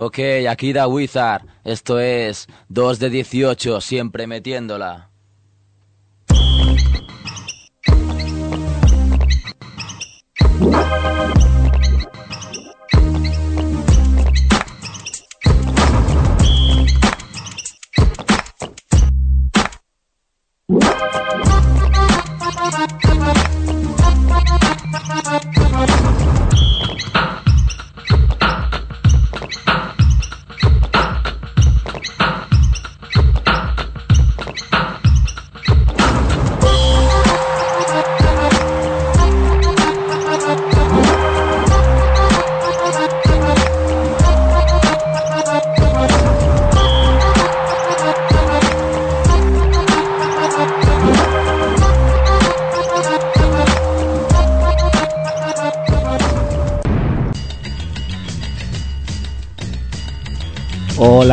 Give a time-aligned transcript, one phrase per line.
[0.00, 1.44] Ok, aquí da Wizard.
[1.64, 5.10] Esto es 2 de 18, siempre metiéndola.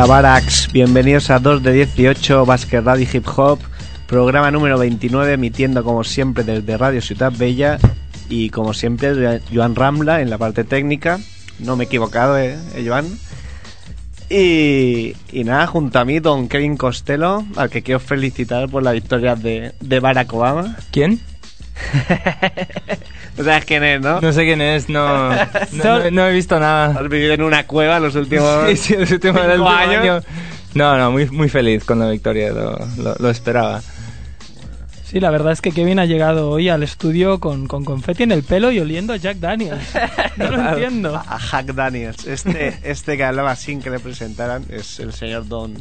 [0.06, 3.58] Barax, bienvenidos a 2 de 18 Basket Radio Hip Hop,
[4.06, 7.78] programa número 29 emitiendo como siempre desde Radio Ciudad Bella
[8.28, 11.18] y como siempre Joan Ramla en la parte técnica,
[11.58, 13.06] no me he equivocado eh, eh, Joan.
[14.30, 18.92] Y, y nada, junto a mí don Kevin Costello, al que quiero felicitar por la
[18.92, 20.76] victoria de, de Barack Obama.
[20.92, 21.20] ¿Quién?
[23.36, 24.20] No sabes quién es, ¿no?
[24.20, 25.36] No sé quién es, no, no,
[25.72, 26.86] no- no he visto nada.
[26.98, 28.66] Has vivido en una cueva los últimos...
[28.70, 30.02] Sí, sí, los últimos- el cinco último años.
[30.02, 30.20] año.
[30.74, 33.82] No, no, muy, muy feliz con la victoria, lo, lo- lo esperaba.
[35.04, 38.32] Sí, la verdad es que Kevin ha llegado hoy al estudio con, con confeti en
[38.32, 39.80] el pelo y oliendo a Jack Daniels.
[40.36, 41.14] No lo entiendo.
[41.14, 42.26] A, Hack Daniels.
[42.26, 45.74] Este, este que hablaba sin que le presentaran es el señor don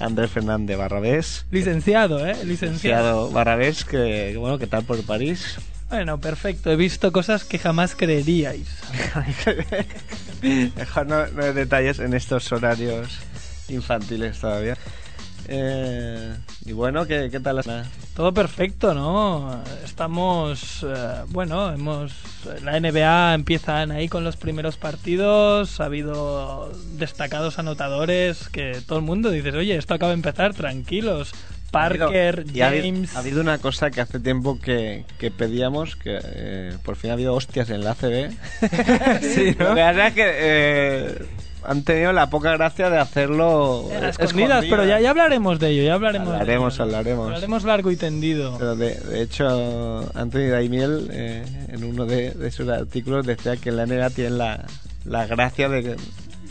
[0.00, 1.44] Andrés Fernández Barrabés.
[1.52, 2.30] Licenciado, ¿eh?
[2.44, 2.46] Licenciado.
[2.46, 5.58] Licenciado Barrabés, que bueno, ¿qué tal por París?
[5.92, 6.70] Bueno, perfecto.
[6.70, 8.66] He visto cosas que jamás creeríais.
[10.42, 13.18] Mejor no, no hay detalles en estos horarios
[13.68, 14.78] infantiles todavía.
[15.48, 16.34] Eh,
[16.64, 17.84] y bueno, ¿qué, qué tal la
[18.16, 19.62] Todo perfecto, ¿no?
[19.84, 22.14] Estamos, eh, bueno, hemos
[22.62, 29.04] la NBA empiezan ahí con los primeros partidos, ha habido destacados anotadores que todo el
[29.04, 31.34] mundo dices, oye, esto acaba de empezar, tranquilos.
[31.72, 33.16] Parker, ha habido- James.
[33.16, 37.14] Ha habido, una cosa que hace tiempo que, que pedíamos, que eh, por fin ha
[37.14, 38.30] habido hostias en la ACB.
[39.22, 39.70] Sí, ¿no?
[39.70, 41.14] Lo que pasa es que eh,
[41.64, 45.82] han tenido la poca gracia de hacerlo A escondidas, pero ya, ya hablaremos de ello,
[45.84, 46.28] ya hablaremos.
[46.28, 46.82] de Hablaremos, ello.
[46.84, 47.26] hablaremos.
[47.26, 48.56] Hablaremos largo y tendido.
[48.58, 53.70] Pero de, de hecho, Anthony Daimiel, eh, en uno de, de sus artículos, decía que
[53.70, 54.64] la NBA tienen la,
[55.04, 55.96] la gracia de que-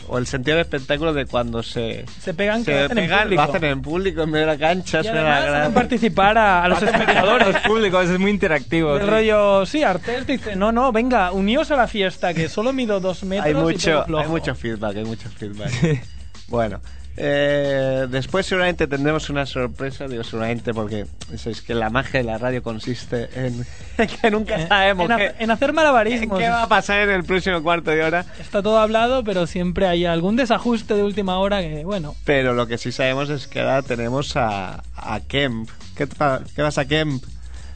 [0.08, 3.04] o el sentido del espectáculo de cuando se, Se pegan, que se lo hacen en
[3.04, 3.42] pegan, público.
[3.42, 5.00] lo hacen en público en medio de la cancha.
[5.02, 7.48] Y además gran- hacen participar a, a los espectadores.
[7.48, 8.96] Los públicos, es muy interactivo.
[8.96, 9.10] El sí.
[9.10, 13.00] rollo, sí, Artel te dice, no, no, venga, uníos a la fiesta, que solo mido
[13.00, 14.22] dos metros hay mucho, pego flojo".
[14.22, 16.04] hay mucho feedback, hay mucho feedback.
[16.48, 16.80] bueno,
[17.16, 22.38] eh, después seguramente tendremos una sorpresa, digo seguramente porque es que la magia de la
[22.38, 23.66] radio consiste en
[24.22, 26.38] que nunca En- sabemos en, qué, en hacer malabarismos.
[26.38, 28.24] qué va a pasar en el próximo cuarto de hora.
[28.40, 32.66] Está todo hablado, pero siempre hay algún desajuste de última hora que, bueno, Pero lo
[32.66, 35.68] que sí sabemos es que ahora tenemos a, a Kemp.
[35.96, 37.22] ¿Qué, ¿Qué pasa, Kemp?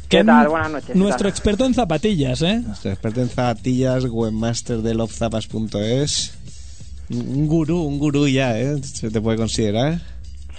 [0.08, 0.48] ¿Qué tal?
[0.48, 0.86] Buenas noches.
[0.92, 2.62] ¿qué Nuestro experto en zapatillas, ¿eh?
[2.64, 6.38] Nuestro experto en zapatillas, webmaster de lovezapas.es.
[7.10, 8.76] Un gurú, un gurú ya, ¿eh?
[8.82, 10.00] Se te puede considerar.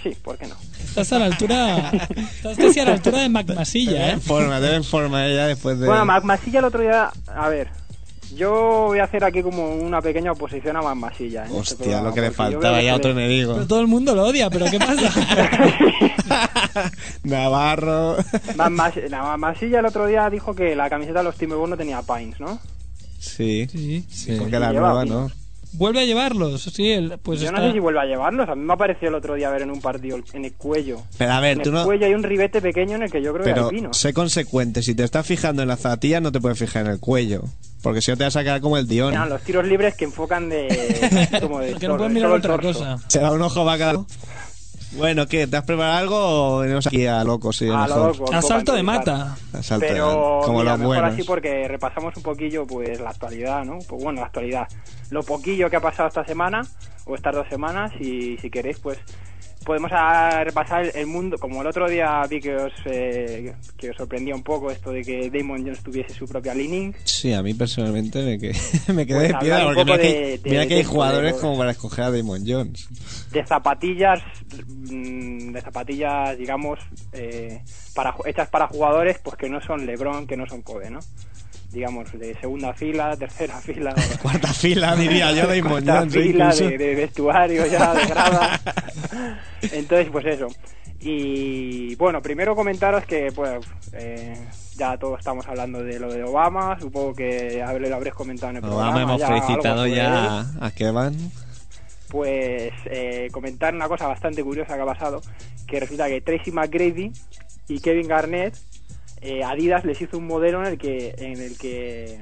[0.02, 0.54] Sí, ¿por qué no?
[0.82, 1.90] Estás a la altura.
[2.16, 4.12] Estás casi a la altura de Mac Masilla, ¿eh?
[4.12, 5.86] en forma, te en forma ella después de...
[5.86, 7.10] Bueno, Mac Masilla el otro día...
[7.26, 7.68] A ver,
[8.36, 11.40] yo voy a hacer aquí como una pequeña oposición a Mac Masilla.
[11.40, 13.54] en este Hostia, programa, lo que le faltaba ya otro le- enemigo.
[13.54, 15.12] Pero todo el mundo lo odia, ¿pero qué pasa?
[17.24, 18.16] Navarro.
[18.56, 21.70] Mac Mas- la Mac Masilla el otro día dijo que la camiseta de los Timberwolves
[21.70, 22.58] no tenía pines, ¿no?
[23.18, 24.04] Sí, Sí.
[24.08, 24.36] Sí.
[24.38, 25.04] porque la nueva.
[25.04, 25.30] ¿no?
[25.72, 26.90] Vuelve a llevarlos, sí.
[26.90, 27.60] el- pues yo está...
[27.60, 28.48] no sé si vuelve a llevarlos.
[28.48, 31.02] A mí me apareció el otro día ver en un partido en el cuello.
[31.18, 31.84] Pero a ver, En tú el no...
[31.84, 33.92] cuello hay un ribete pequeño en el que yo creo que Pero hay pino.
[33.94, 34.82] sé consecuente.
[34.82, 37.42] Si te estás fijando en la zapatilla, no te puedes fijar en el cuello.
[37.82, 39.12] Porque si no te vas a quedar como el Dion.
[39.12, 41.28] Eran los tiros libres que enfocan de...
[41.40, 42.98] como de Porque no pueden mirar otra cosa.
[43.06, 44.04] Se da un ojo va cada...
[44.92, 45.46] Bueno, ¿qué?
[45.46, 47.56] ¿Te has preparado algo o venimos aquí a locos?
[47.58, 48.18] Sí, A lo mejor?
[48.18, 49.36] loco, Asalto de mata.
[49.52, 51.12] Asalto de- Pero como mira, los mejor buenos.
[51.14, 53.78] así porque repasamos un poquillo pues la actualidad, ¿no?
[53.86, 54.66] Pues bueno, la actualidad.
[55.10, 56.62] Lo poquillo que ha pasado esta semana
[57.04, 58.98] o estas dos semanas y si queréis pues
[59.64, 64.34] podemos repasar el, mundo, como el otro día vi que os eh, que os sorprendía
[64.34, 66.94] un poco esto de que Damon Jones tuviese su propia leaning.
[67.04, 68.52] Sí, a mí personalmente me, que-
[68.92, 71.58] me quedé Pues de piedra porque mira, que, de- de- mira que hay jugadores como
[71.58, 72.88] para escoger a Damon Jones.
[73.30, 74.20] de zapatillas
[74.66, 76.78] mm, de zapatillas digamos
[77.12, 77.62] eh,
[77.94, 81.00] para hechas para jugadores pues que no son LeBron que no son Kobe no
[81.70, 86.94] digamos, de segunda fila, tercera fila, Cuarta fila, diría yo, de cuarta fila de, de
[86.94, 88.60] vestuario ya, de grada.
[89.62, 90.48] Entonces, pues eso.
[91.00, 94.34] Y bueno, primero comentaros que, pues, eh,
[94.76, 98.62] ya todos estamos hablando de lo de Obama, supongo que lo habréis comentado en el
[98.62, 98.90] programa.
[98.90, 101.16] Obama hemos ya felicitado ya a Kevan.
[102.08, 105.20] Pues eh, comentar una cosa bastante curiosa que ha pasado,
[105.66, 107.12] que resulta que Tracy McGrady
[107.68, 108.56] y Kevin Garnett,
[109.20, 112.20] eh, Adidas les hizo un modelo en el que, en el que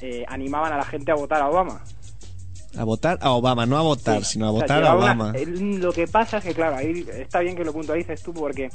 [0.00, 1.82] eh, animaban a la gente a votar a Obama.
[2.76, 4.32] A votar a Obama, no a votar, Sí.
[4.34, 5.32] sino a O sea, votar a una- Obama.
[5.46, 8.68] lo que pasa es que, claro, ahí está bien que lo puntualices tú porque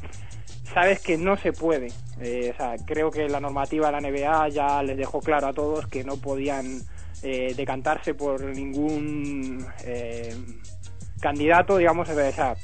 [0.74, 1.88] sabes que no se puede.
[2.20, 5.54] Eh, o sea, creo que la normativa de la NBA ya les dejó claro a
[5.54, 6.82] todos que no podían
[7.22, 10.36] eh, decantarse por ningún eh,
[11.22, 12.56] candidato, digamos, o sea,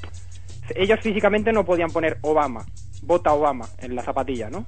[0.74, 2.66] ellos físicamente no podían poner Obama,
[3.02, 4.64] vota Obama en la zapatilla, ¿no?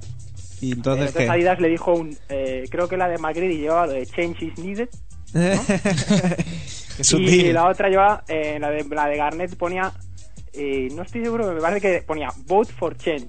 [0.61, 1.31] Y entonces, Entonces ¿qué?
[1.31, 4.59] Adidas le dijo, un, eh, creo que la de McGrady llevaba lo de Change is
[4.59, 4.89] needed,
[5.33, 9.93] Qué y la otra lleva, eh, la, de, la de Garnet ponía,
[10.53, 13.29] eh, no estoy seguro, me parece que ponía Vote for Change.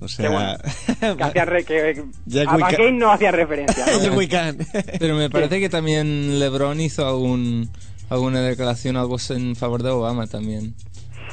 [0.00, 0.56] O Que bueno,
[0.98, 3.84] sea, que hacían re- que- Jack a McCain no hacía referencia.
[4.08, 4.16] ¿no?
[4.98, 7.70] Pero me parece que también LeBron hizo algún,
[8.08, 10.74] alguna declaración algo en favor de Obama también.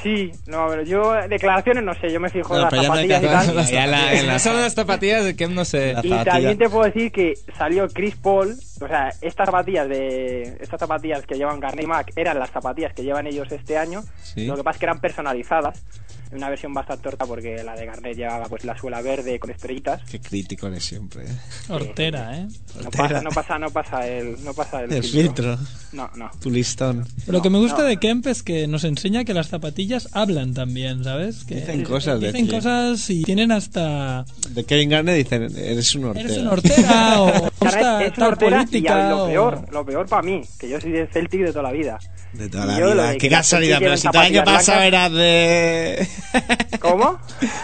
[0.02, 3.58] Sí, no, pero yo declaraciones no sé, yo me fijo en las zapatillas y tal.
[3.58, 5.92] en la- Son las zapatillas de que no sé.
[5.94, 10.56] La- Y también te puedo decir que salió Chris Paul, o sea, estas zapatillas de
[10.60, 14.02] estas zapatillas que llevan Garnet y Mac eran las zapatillas que llevan ellos este año.
[14.22, 14.46] Sí.
[14.46, 15.82] Lo que pasa es que eran personalizadas,
[16.30, 19.50] en una versión bastante torta porque la de Garnet llevaba pues la suela verde con
[19.50, 20.02] estrellitas.
[20.08, 21.24] Qué crítico eres siempre.
[21.24, 21.36] ¿eh?
[21.68, 22.46] Hortera, ¿eh?
[22.74, 23.08] No Hortera.
[23.08, 25.58] pasa, no pasa, no pasa el, no pasa el, El filtro.
[25.92, 26.30] No, no.
[26.40, 27.04] Tu listón.
[27.26, 27.84] Lo que me gusta no.
[27.84, 31.44] de Kemp es que nos enseña que las zapatillas hablan también, ¿sabes?
[31.44, 34.24] Que Dicen cosas de Dicen cosas y tienen hasta...
[34.50, 36.24] De Kevin Garnett dicen, eres un hortera.
[36.26, 40.22] Eres una hortera o Garnet gusta es tal hortera y lo peor, lo peor para
[40.22, 41.98] mí, que yo soy del Celtic de toda la vida.
[42.32, 43.06] De toda la yo vida.
[43.10, 46.08] de Qué que casualidad, pero si todo el año pasado eras de...
[46.80, 47.18] ¿Cómo?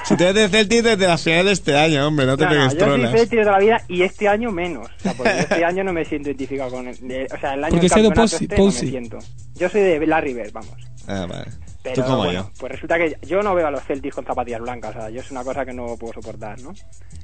[0.05, 2.50] si tú eres de Celtic desde las finales de este año, hombre, no te No,
[2.50, 3.11] no, pegues yo soy trolas.
[3.12, 4.87] Celtic de toda la vida y este año menos.
[4.87, 7.55] O sea, porque yo este año no me siento identificado con el, de- o sea,
[7.55, 9.19] el año Porque del campeonato este no me siento.
[9.55, 10.75] Yo soy de Larry Bird, vamos.
[11.06, 11.47] Ah, vale.
[11.94, 12.50] Pero Tú como bueno, yo.
[12.59, 15.21] pues resulta que yo no veo a los Celtics con zapatillas blancas, o sea, yo
[15.21, 16.73] es una cosa que no puedo soportar, ¿no?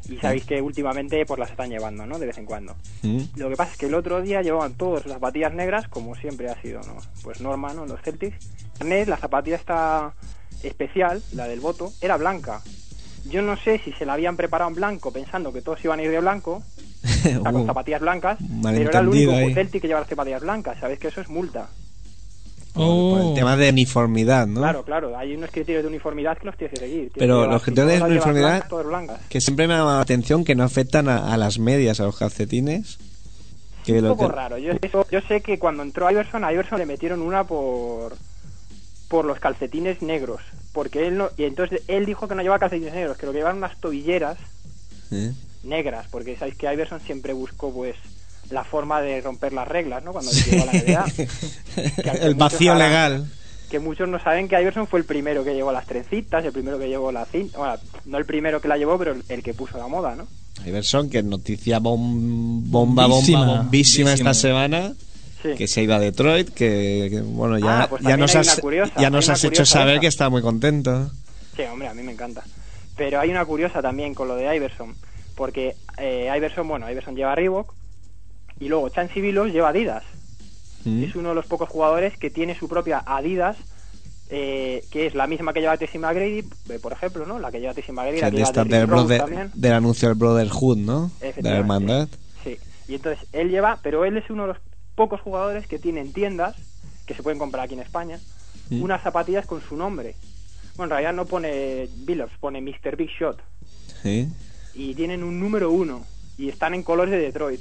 [0.08, 2.16] Y sabéis que últimamente pues las están llevando, ¿no?
[2.18, 2.76] De vez en cuando.
[3.02, 3.18] ¿Mm?
[3.36, 6.48] Lo que pasa es que el otro día llevaban todos las zapatillas negras, como siempre
[6.48, 6.96] ha sido, ¿no?
[7.24, 7.86] Pues norma, ¿no?
[7.86, 8.36] Los Celtics.
[8.80, 10.12] La zapatilla esta
[10.62, 12.60] especial, la del voto, era blanca.
[13.28, 16.02] Yo no sé si se la habían preparado en blanco pensando que todos iban a
[16.02, 16.62] ir de blanco,
[17.04, 19.32] o sea, con Uh, zapatillas blancas, pero era el único.
[19.54, 20.78] Celtic que lleva las zapatillas blancas.
[20.80, 21.68] Sabéis que eso es multa.
[22.72, 23.34] Por el Oh.
[23.34, 24.60] tema de uniformidad, ¿no?
[24.60, 26.98] Claro, claro, hay unos criterios de uniformidad que los tienes que seguir.
[26.98, 29.20] Tienes Pero que los si criterios de uniformidad- blancas.
[29.28, 32.04] Que siempre me ha llamado la atención que no afectan a, a las medias, a
[32.04, 32.98] los calcetines.
[33.84, 34.58] Que un lo poco que- raro.
[34.58, 38.16] Yo, eso- yo sé que cuando entró Iverson, a Iverson le metieron una por
[39.08, 40.40] por los calcetines negros,
[40.72, 43.38] porque él no y entonces él dijo que no llevaba calcetines negros, que lo que
[43.38, 44.38] llevaban unas tobilleras
[45.10, 45.32] ¿Eh?
[45.64, 47.94] negras, porque sabéis que Iverson siempre buscó pues
[48.52, 50.12] la forma de romper las reglas, ¿no?
[50.12, 51.04] Cuando llegó la NBA.
[52.22, 53.30] El vacío muchos legal.
[53.70, 56.78] Que muchos no saben que Iverson fue el primero que llevó las trencitas, el primero
[56.78, 59.78] que llevó la cinta, bueno, no el primero que la llevó, pero el- que puso
[59.78, 60.26] la moda, ¿no?
[60.66, 63.38] Iverson, que noticia bom- bomba, Bombísima.
[63.46, 64.34] bomba, bombísima esta Bombísima.
[64.34, 64.92] semana.
[65.42, 65.48] Sí.
[65.56, 68.60] Que se ha ido a Detroit, que, que, bueno, ya, Ah, pues ya nos has,
[68.60, 70.00] curiosa, ya nos has hecho saber esa.
[70.02, 71.10] que está muy contento.
[71.56, 72.44] Sí, hombre, a mí me encanta.
[72.96, 74.94] Pero hay una curiosa también con lo de Iverson,
[75.34, 77.72] porque eh, Iverson, bueno, Iverson lleva Reebok
[78.60, 80.04] y luego Chansey Billups lleva Adidas.
[80.84, 81.04] ¿Mm?
[81.04, 83.56] Es uno de los pocos jugadores que tiene su propia Adidas,
[84.30, 86.38] eh, que es la misma que lleva Tessie McGrady,
[86.70, 87.38] eh, por ejemplo, ¿no?
[87.38, 90.78] La que lleva Tessie McGrady, Que la es que lleva del, brother- anuncio del Brotherhood,
[90.78, 91.10] ¿no?
[91.20, 92.08] De la hermandad.
[92.42, 92.56] Sí.
[92.88, 94.58] Y entonces él lleva, pero él es uno de los
[94.94, 96.56] pocos jugadores que tienen tiendas
[97.06, 98.18] que se pueden comprar aquí en España,
[98.70, 98.82] Mm.
[98.82, 100.14] unas zapatillas con su nombre.
[100.76, 102.96] Bueno, en realidad no pone Billups, pone Mr.
[102.96, 103.38] Big Shot.
[104.02, 104.28] ¿Sí?
[104.74, 106.02] y tienen un número uno
[106.38, 107.60] y están en colores de Detroit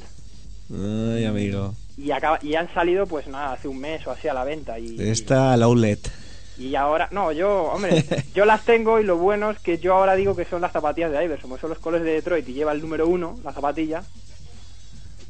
[0.73, 1.73] Ay, amigo.
[1.97, 4.79] y acaba, y han salido pues nada hace un mes o así a la venta
[4.79, 5.99] y Esta, la outlet.
[6.57, 10.15] y ahora no yo hombre yo las tengo y lo bueno es que yo ahora
[10.15, 12.71] digo que son las zapatillas de Iverson como son los colores de Detroit y lleva
[12.71, 14.03] el número uno la zapatilla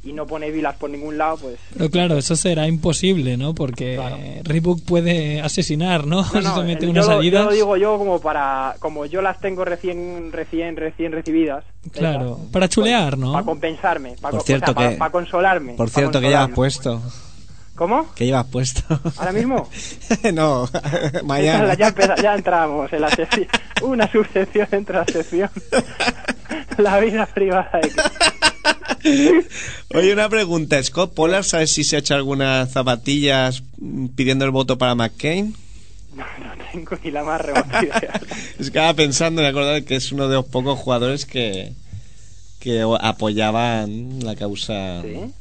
[0.03, 3.53] y no pone Vilas por ningún lado pues Pero claro, eso será imposible, ¿no?
[3.53, 4.17] Porque Claro.
[4.43, 6.17] Reebok puede asesinar, ¿no?
[6.17, 9.05] no, si no, se mete yo, unas lo, yo lo digo yo como para como
[9.05, 13.45] yo las tengo recién recién recién recibidas Claro, esas, para chulear, para ¿no?
[13.45, 16.55] compensarme para, Por cierto para, que- para consolarme Por para cierto, que llevas consolarme.
[16.55, 17.01] puesto.
[17.81, 18.13] ¿Cómo?
[18.13, 18.83] ¿Qué llevas puesto?
[19.17, 19.67] ¿Ahora mismo?
[20.33, 20.69] no,
[21.23, 21.73] mañana.
[21.73, 23.47] ya, entramos en la sección,
[23.81, 25.49] una subsección dentro de la sección.
[26.77, 27.71] la vida privada
[29.03, 29.45] de
[29.95, 30.83] Oye, una pregunta.
[30.83, 33.63] Scott Pollard, ¿sabes si se ha hecho algunas zapatillas
[34.15, 35.55] pidiendo el voto para McCain?
[36.13, 38.21] No, no tengo ni la más remota idea.
[38.59, 41.73] Es que estaba pensando, me acordaba que es uno de los pocos jugadores que,
[42.59, 45.01] que apoyaban la causa.
[45.01, 45.33] ¿Sí?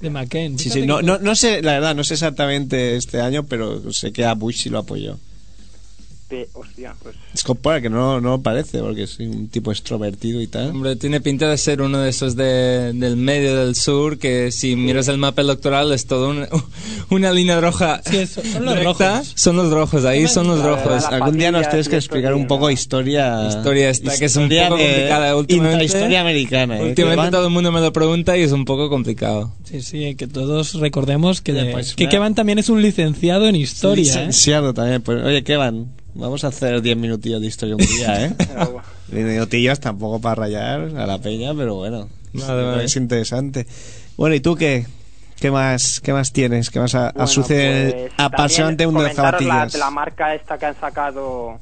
[0.00, 0.58] De McCain.
[0.58, 4.12] Sí, sí, no, no, no sé, la verdad, no sé exactamente este año, pero sé
[4.12, 5.18] que a Bush sí lo apoyó.
[6.52, 10.70] Hostia, pues Scott Pollard, que no, no parece, porque es un tipo extrovertido y tal.
[10.70, 14.76] Hombre, tiene pinta de ser uno de esos de, del medio del sur que si
[14.76, 16.48] miras el mapa electoral es todo una,
[17.10, 18.02] una línea roja.
[18.04, 18.84] Sí, son los recta.
[19.18, 19.32] rojos.
[19.36, 20.84] Son los rojos, ahí son los la rojos.
[21.02, 23.48] verdad, Algún día nos tienes que explicar sí, un poco historia.
[23.48, 25.84] Historia esta, que es un historia poco de- complicada últimamente.
[25.84, 26.82] Intrahistoria americana, ¿eh?
[26.88, 29.52] Últimamente todo el mundo me lo pregunta y es un poco complicado.
[29.64, 33.56] Sí, sí, que todos recordemos que, Oye, pues que Kevan también es un licenciado en
[33.56, 34.02] historia.
[34.02, 34.06] ¿eh?
[34.26, 35.00] Licenciado también.
[35.02, 35.88] Pues, oye, ¿qué van?
[36.18, 38.34] Vamos a hacer 10 minutillos de historia un día, ¿eh?
[38.38, 42.08] Pero, 10 minutillos tampoco para rayar a la peña, pero bueno.
[42.34, 42.84] Vale, vale.
[42.84, 43.66] Es interesante.
[44.16, 44.84] Bueno, ¿y tú qué?
[45.40, 46.70] ¿Qué más, qué más tienes?
[46.70, 49.74] ¿Qué más a, a bueno, el pues, apasionante mundo de la, zapatillas?
[49.78, 51.60] la marca esta que han sacado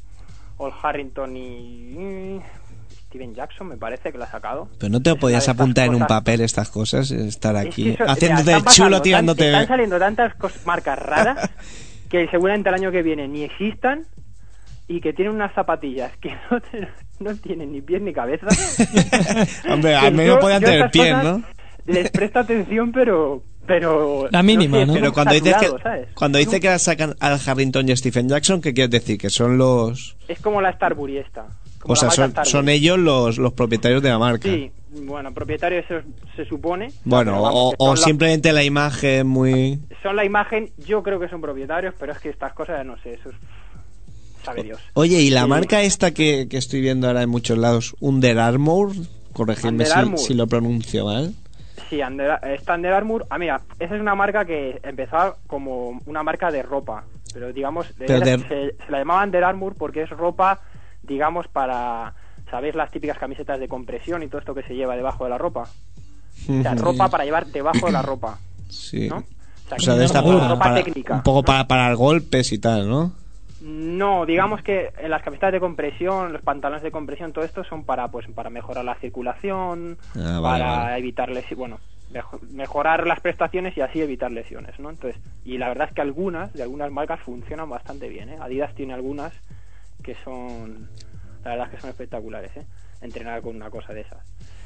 [0.57, 2.41] Ol Harrington y mm,
[3.09, 4.69] Steven Jackson, me parece que la ha sacado.
[4.79, 7.69] Pero no te lo Es podías apuntar en un papel estas cosas, estar Es que
[7.69, 9.47] aquí eso- sea, haciéndote pasando chulo tan- tirándote.
[9.49, 11.51] Están saliendo tantas cos- marcas raras
[12.09, 14.07] que seguramente el año que viene ni existan
[14.89, 16.89] y que tienen unas zapatillas que no, te-
[17.21, 18.47] no tienen ni pies ni cabeza.
[19.73, 21.43] Hombre, al menos podían tener pies, ¿no?
[21.87, 23.43] Les presto atención, pero.
[23.67, 24.95] pero La mínima, sé, ¿no?
[24.95, 26.09] Pero cuando dices que, ¿sabes?
[26.15, 29.19] cuando dice que sacan al Harrington y Stephen Jackson, ¿qué quieres decir?
[29.19, 30.17] Que son los...
[30.27, 31.47] Es como la Starbury esta.
[31.85, 34.49] O sea, son, son ellos los, los propietarios de la marca.
[34.49, 34.73] Sí,
[35.05, 36.03] bueno, propietarios se,
[36.35, 36.89] se supone.
[37.05, 39.79] Bueno, vamos, o, o la- simplemente la imagen muy...
[40.03, 43.15] Son la imagen, yo creo que son propietarios, pero es que estas cosas, no sé,
[43.15, 43.37] eso es.
[44.47, 44.81] Sabe Dios.
[44.95, 45.49] Oye, y la Sí.
[45.49, 48.93] marca esta que, que estoy viendo ahora en muchos lados, Under Armour,
[49.35, 50.19] corregidme Under si, Armour.
[50.19, 51.35] si lo pronuncio mal.
[51.91, 53.27] Sí, Under, está Under Armour.
[53.29, 57.05] Ah, mira, esa es una marca que empezaba como una marca de ropa.
[57.35, 60.61] Pero digamos, Pero era- de- se, se la llamaba Under Armour porque es ropa,
[61.03, 62.15] digamos, para.
[62.51, 65.39] ¿Sabéis las típicas camisetas de compresión y todo esto que se lleva debajo de la
[65.39, 65.69] ropa?
[66.49, 68.39] O sea, ropa para llevar debajo de la ropa.
[68.69, 69.09] Sí.
[69.09, 69.17] ¿no?
[69.19, 71.15] O sea, O sea, que de es esta para, ropa para- técnica.
[71.17, 73.13] un poco para parar golpes y tal, ¿no?
[73.61, 77.85] No, digamos que en las camisetas de compresión, los pantalones de compresión, todo esto son
[77.85, 80.99] para pues para mejorar la circulación, Ah, vale, para vale.
[80.99, 81.81] evitar lesiones, bueno,
[82.13, 84.91] mejo- mejorar las prestaciones y así evitar lesiones, ¿no?
[84.91, 88.39] Entonces, y la verdad es que algunas de algunas marcas funcionan bastante bien, ¿eh?
[88.41, 89.33] Adidas tiene algunas
[90.03, 90.89] que son
[91.45, 92.67] la verdad es que son espectaculares, ¿eh?
[93.01, 94.19] Entrenar con una cosa de esas.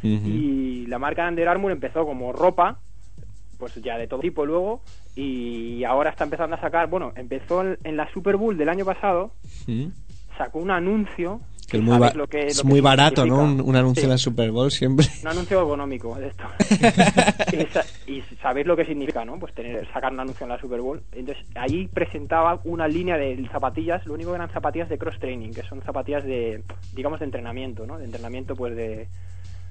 [0.03, 2.79] Y la marca Under Armour empezó como ropa,
[3.61, 4.81] pues ya de todo tipo luego,
[5.15, 9.31] y ahora está empezando a sacar, bueno, empezó en, la Super Bowl del año pasado,
[9.69, 9.93] Ujú.
[10.37, 11.41] sacó un anuncio.
[11.69, 13.43] Que es muy, sabes ba- lo que- es lo que muy barato, ¿no?
[13.45, 15.07] Un, anuncio Sí, en la Super Bowl siempre.
[15.23, 16.43] Un anuncio económico de esto.
[18.09, 19.39] y sabéis lo que significa, ¿no?
[19.39, 21.01] Pues tener sacar un anuncio en la Super Bowl.
[21.13, 25.51] Entonces, ahí presentaba una línea de zapatillas, lo único que eran zapatillas de cross training,
[25.53, 27.99] que son zapatillas de, digamos, de entrenamiento, ¿no?
[27.99, 29.07] De entrenamiento, pues de...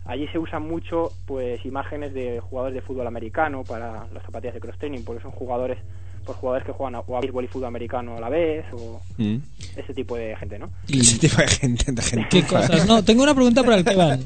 [0.09, 4.59] Allí se usan mucho, pues, imágenes de jugadores de fútbol americano para las zapatillas de
[4.59, 5.77] cross training, porque son jugadores,
[6.29, 9.01] pues, jugadores que juegan a, o a béisbol y fútbol americano a la vez, o
[9.17, 9.37] Mm.
[9.75, 10.69] ese tipo de gente, ¿no?
[10.87, 12.27] Ese tipo de gente, de gente.
[12.29, 12.85] ¿Qué cosas?
[12.85, 14.23] No, tengo una pregunta para el Kevan.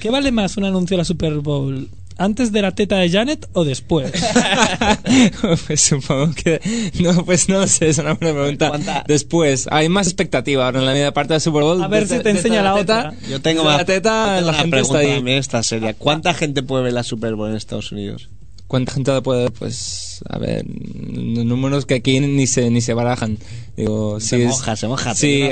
[0.00, 1.88] ¿Qué vale más un anuncio de la Super Bowl?
[2.18, 4.12] ¿Antes de la teta de Janet o después?
[5.66, 6.60] pues supongo que.
[7.00, 8.68] No, pues no sé, es una buena pregunta.
[8.68, 11.82] ¿Cuánta- Después, hay más expectativa ahora en la media parte del Super Bowl.
[11.82, 13.28] A ver si te enseña la teta- otra.
[13.28, 15.22] Yo tengo desde más, la teta, yo tengo la una gente está ahí.
[15.26, 15.94] esta seria.
[15.94, 18.28] ¿Cuánta gente puede ver la Super Bowl en Estados Unidos?
[18.72, 19.52] ¿Cuánta gente puede ver?
[19.52, 23.36] Pues, a ver, números que aquí ni se, ni se barajan.
[23.76, 25.42] Digo, Se sí es- moja, se moja, Sí,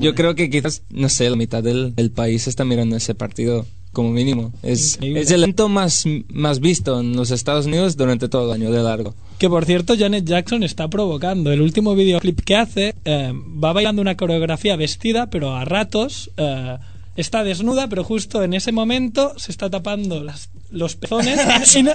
[0.00, 3.64] yo creo que quizás, no sé, la mitad del, del país está mirando ese partido
[3.92, 4.52] como mínimo.
[4.64, 8.72] Es, es el evento más, más visto en los Estados Unidos durante todo el año
[8.72, 9.14] de largo.
[9.38, 11.52] Que por cierto, Janet Jackson está provocando.
[11.52, 16.76] El último videoclip que hace eh, va bailando una coreografía vestida, pero a ratos eh,
[17.16, 21.38] está desnuda, pero justo en ese momento se está tapando las, los pezones
[21.76, 21.92] y, no-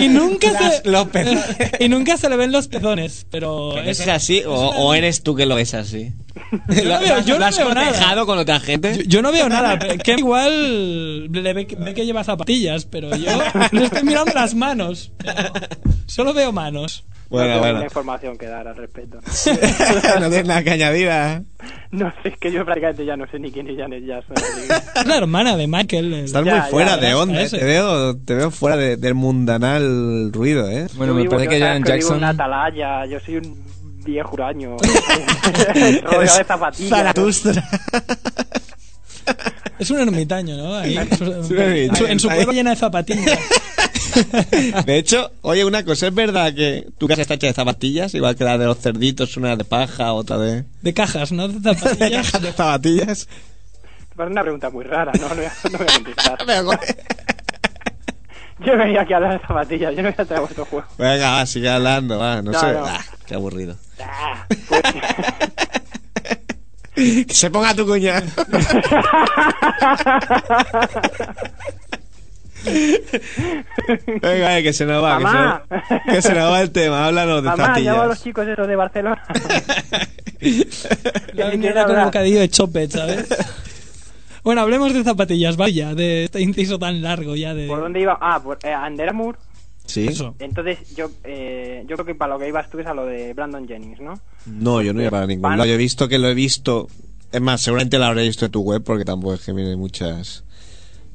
[0.00, 1.44] y nunca Las- se, los pezones.
[1.80, 3.26] y nunca se le ven los pezones.
[3.30, 6.12] Pero, ¿Pero es- ¿Es así o, o eres tú que lo ves así?
[6.68, 7.86] Yo no veo- yo ¿Lo no has veo nada.
[7.88, 8.96] cotejado con otra gente?
[8.98, 9.78] Yo, yo no veo nada.
[9.78, 13.30] Que igual le ve, que- ve que lleva zapatillas, pero yo
[13.72, 15.10] le estoy mirando las manos.
[16.06, 17.04] Solo veo manos.
[17.28, 17.84] Bueno, no tengo bueno.
[17.84, 19.18] información que dar al respecto.
[20.20, 21.08] no tienes nada que añadir.
[21.10, 21.42] ¿eh?
[21.90, 24.36] No sé, es que yo prácticamente ya no sé ni quién es Janet Jackson.
[24.98, 26.12] Es la hermana de Michael.
[26.12, 27.40] el- Estás Ya, muy fuera ya, de onda.
[27.40, 27.58] ese.
[27.58, 30.86] Te veo, te veo fuera de- del mundanal ruido, ¿eh?
[30.94, 32.16] Bueno, Yo me vivo- parece yo que Janet en Jackson...
[32.18, 33.64] una atalaya, yo soy un
[34.04, 34.76] viejo huraño.
[34.76, 36.90] Rodeado de zapatillas.
[36.90, 37.64] Zaratustra.
[39.78, 40.74] Es un ermitaño, ¿no?
[40.74, 42.06] Ahí, en su- ermitaño.
[42.08, 43.38] en su cueva llena de zapatillas.
[44.86, 48.14] De hecho, oye, una cosa, ¿es verdad que tu casa está hecha de zapatillas?
[48.14, 50.64] Igual que la de los cerditos, una de paja, otra de...
[50.82, 51.48] De cajas, ¿no?
[51.48, 52.26] De de zapatillas.
[52.26, 53.28] cajas de zapatillas.
[54.10, 55.28] Me parece una pregunta muy rara, ¿no?
[55.28, 56.38] No voy a, no voy a contestar.
[58.58, 60.86] Yo venía aquí a hablar de zapatillas, yo no voy a traer vuestro juego.
[60.96, 62.72] Venga, va, sigue hablando, va, no, No, sé.
[62.72, 62.86] no.
[62.86, 63.76] Ah, qué aburrido.
[64.00, 64.82] Ah, pues-
[66.94, 68.24] Que se ponga tu cuñado.
[74.20, 75.60] Venga, eh, que se nos va, que se, nos-
[76.14, 77.06] que se nos va el tema.
[77.06, 79.22] Háblanos de Mamá, llamo a los chicos esos de Barcelona.
[81.34, 82.04] Ya Que viniera con hablar.
[82.06, 83.26] bocadillo de chope, ¿sabes?
[84.44, 87.66] Bueno, hablemos de zapatillas, vaya, de este inciso tan largo ya de...
[87.66, 88.16] ¿Por dónde iba?
[88.20, 89.38] Ah, por eh, Under Armour.
[89.86, 90.06] Sí.
[90.08, 90.34] Eso.
[90.40, 93.32] Entonces, yo eh, yo creo que para lo que ibas tú es a lo de
[93.34, 94.14] Brandon Jennings, ¿no?
[94.46, 95.64] No, yo no iba para ningún lado.
[95.64, 96.88] Yo he visto que lo he visto.
[97.32, 100.44] Es más, seguramente lo habré visto en tu web porque tampoco es que mire muchas.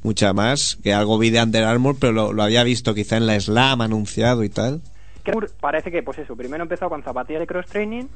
[0.02, 0.76] Mucha más.
[0.82, 3.80] Que algo vi de Under Armour, pero lo, lo había visto quizá en la Slam
[3.80, 4.80] anunciado y tal.
[5.60, 8.06] Parece que, pues eso, primero empezó con zapatillas de cross training,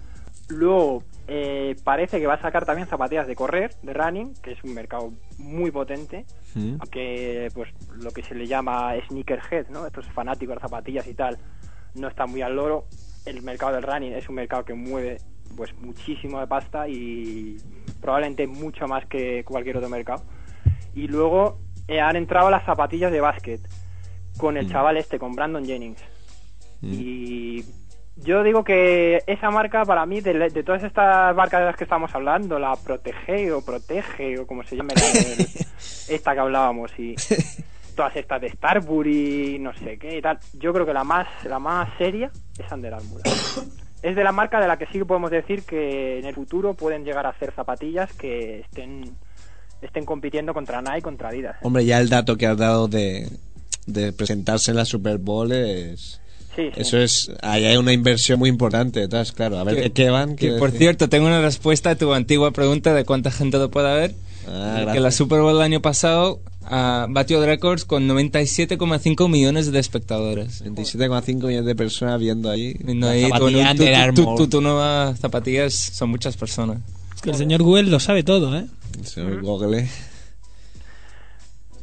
[0.49, 4.65] luego eh, parece que va a sacar también zapatillas de correr, de running, que es
[4.65, 6.25] un mercado muy potente,
[6.55, 6.77] Mm.
[6.81, 7.69] aunque pues
[8.01, 9.87] lo que se le llama sneakerhead, ¿no?
[9.87, 11.37] Estos fanáticos de zapatillas y tal,
[11.95, 12.87] no está muy al loro.
[13.27, 15.19] El mercado del running es un mercado que mueve
[15.57, 17.57] pues muchísimo de pasta y
[18.01, 20.23] probablemente mucho más que cualquier otro mercado.
[20.95, 23.61] Y luego eh, han entrado las zapatillas de básquet
[24.39, 26.03] con el chaval este, con Brandon Jennings.
[26.83, 26.93] Mm.
[26.93, 27.65] Y
[28.17, 31.85] yo digo que esa marca para mí, de, de todas estas marcas de las que
[31.85, 35.03] estamos hablando, la Protege o Protege o como se llame, la
[36.15, 37.15] esta que hablábamos y
[37.97, 41.59] todas estas de Starbury, no sé qué y tal, yo creo que la más la
[41.59, 43.23] más seria es Under Armour.
[44.03, 46.75] Es de la marca de la que sí que podemos decir que en el futuro
[46.75, 49.17] pueden llegar a hacer zapatillas que estén
[49.87, 51.57] estén compitiendo contra Nike, contra Adidas.
[51.63, 53.29] Hombre, ya el dato que has dado de,
[53.87, 56.21] de presentarse en la Super Bowl es.
[56.55, 56.81] Sí, sí.
[56.81, 57.31] Eso es.
[57.43, 59.59] Ahí hay una inversión muy importante detrás, claro.
[59.59, 60.37] A ver qué van.
[60.37, 60.79] Que, por decir.
[60.87, 64.15] cierto, tengo una respuesta a tu antigua pregunta de cuánta gente lo puede ver.
[64.49, 69.79] Ah, que la Super Bowl el año pasado ah, batió récords con 97,5 millones de
[69.79, 70.65] espectadores.
[70.65, 72.75] 27,5 millones de personas viendo ahí.
[72.81, 76.79] Viendo la ahí tu, tu, tu- tu- tu nueva zapatillas son muchas personas.
[77.17, 78.67] Es que el señor Google lo sabe todo, ¿eh?
[79.03, 79.89] Señor Google.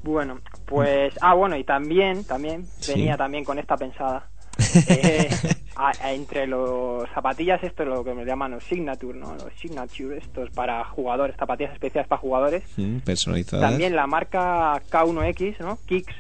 [0.04, 2.91] Bueno, pues ah bueno y también también Sí.
[2.93, 4.28] venía también con esta pensada
[4.89, 5.30] eh,
[5.76, 9.34] a- a- entre los zapatillas esto es lo que me llaman los signature, ¿no?
[9.36, 12.63] Los signature estos para jugadores, zapatillas especiales para jugadores.
[12.78, 13.69] Mm, personalizadas.
[13.69, 15.80] También la marca K1X, ¿no?
[15.88, 16.13] Kicks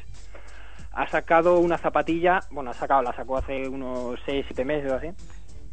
[0.93, 4.95] ha sacado una zapatilla, bueno, ha sacado, la sacó hace unos 6, 7 meses o
[4.95, 5.07] así,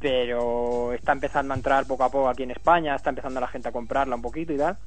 [0.00, 3.68] pero está empezando a entrar poco a poco aquí en España, está empezando la gente
[3.68, 4.78] a comprarla un poquito y tal,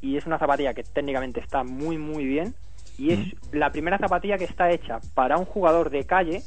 [0.00, 2.54] y es una zapatilla que técnicamente está muy muy bien
[2.98, 3.20] y es
[3.52, 6.42] la primera zapatilla que está hecha para un jugador de calle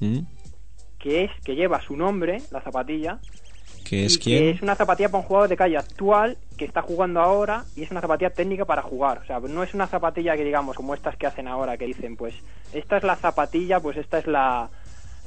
[0.00, 0.20] Mm,
[0.98, 3.18] que es que lleva su nombre, la zapatilla,
[3.84, 4.38] ¿Qué es y quién?
[4.38, 7.82] que es una zapatilla para un jugador de calle actual que está jugando ahora y
[7.82, 9.18] es una zapatilla técnica para jugar.
[9.18, 12.16] O sea, no es una zapatilla que digamos como estas que hacen ahora que dicen,
[12.16, 12.34] pues
[12.72, 14.70] esta es la zapatilla, pues esta es la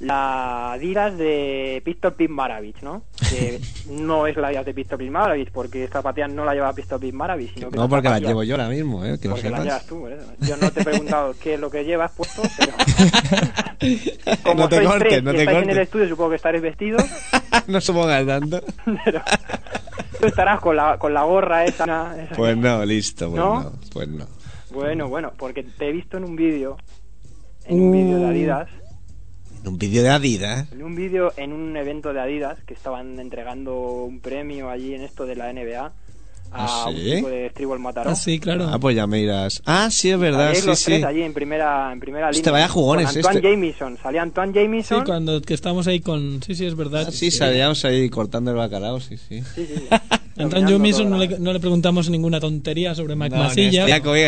[0.01, 3.03] la Adidas de Pistol Pete Maravich, ¿no?
[3.29, 3.59] Que
[3.89, 7.13] no es la Adidas de Pistol Maravich porque esta zapatilla no la lleva Pistol Pete
[7.13, 9.17] Maravich, sino que No, porque la llevo yo ahora mismo, ¿eh?
[9.21, 10.25] Que lo porque la llevas tú, eso.
[10.39, 12.71] Yo no te he preguntado qué es lo que llevas puesto, pero
[14.43, 15.83] como no te cortes, tres no te estáis en el cortes.
[15.87, 17.03] estudio, supongo que estaréis vestidos.
[17.67, 18.61] no se pongan tanto.
[19.05, 19.21] Pero
[20.19, 21.83] tú estarás con la, con la gorra esa.
[22.23, 23.63] esa- Pues no, listo, pues ¿No?
[23.63, 23.71] no.
[23.93, 24.25] Pues no.
[24.71, 26.77] Bueno, bueno, porque te he visto en un vídeo,
[27.65, 28.29] en un vídeo de Uh.
[28.29, 28.69] Adidas,
[29.65, 30.71] un vídeo de Adidas.
[30.71, 35.01] en un vídeo en un evento de Adidas que estaban entregando un premio allí en
[35.03, 35.91] esto de la NBA
[36.53, 37.11] a ¿Ah, un sí?
[37.15, 38.09] chico de Tribal Mataró.
[38.09, 38.67] Ah, sí, claro.
[38.69, 39.61] Ah, pues ya me irás.
[39.65, 40.85] Ah, sí, es verdad, sí, los sí.
[40.85, 42.51] tres allí en primera, en primera Hostia, línea.
[42.51, 43.49] vaya jugones con Antoine este.
[43.49, 43.97] Jamison.
[44.03, 45.03] Salía Antoine Sí, Jamison.
[45.05, 46.43] cuando que estamos ahí con...
[46.43, 47.05] Sí, sí, es verdad.
[47.07, 49.41] Ah, sí, salíamos ahí cortando el bacalao, sí, sí.
[49.55, 49.87] Sí, sí.
[50.37, 53.83] Antoine Jamison no le, no le preguntamos ninguna tontería sobre Mac No, ni Masilla.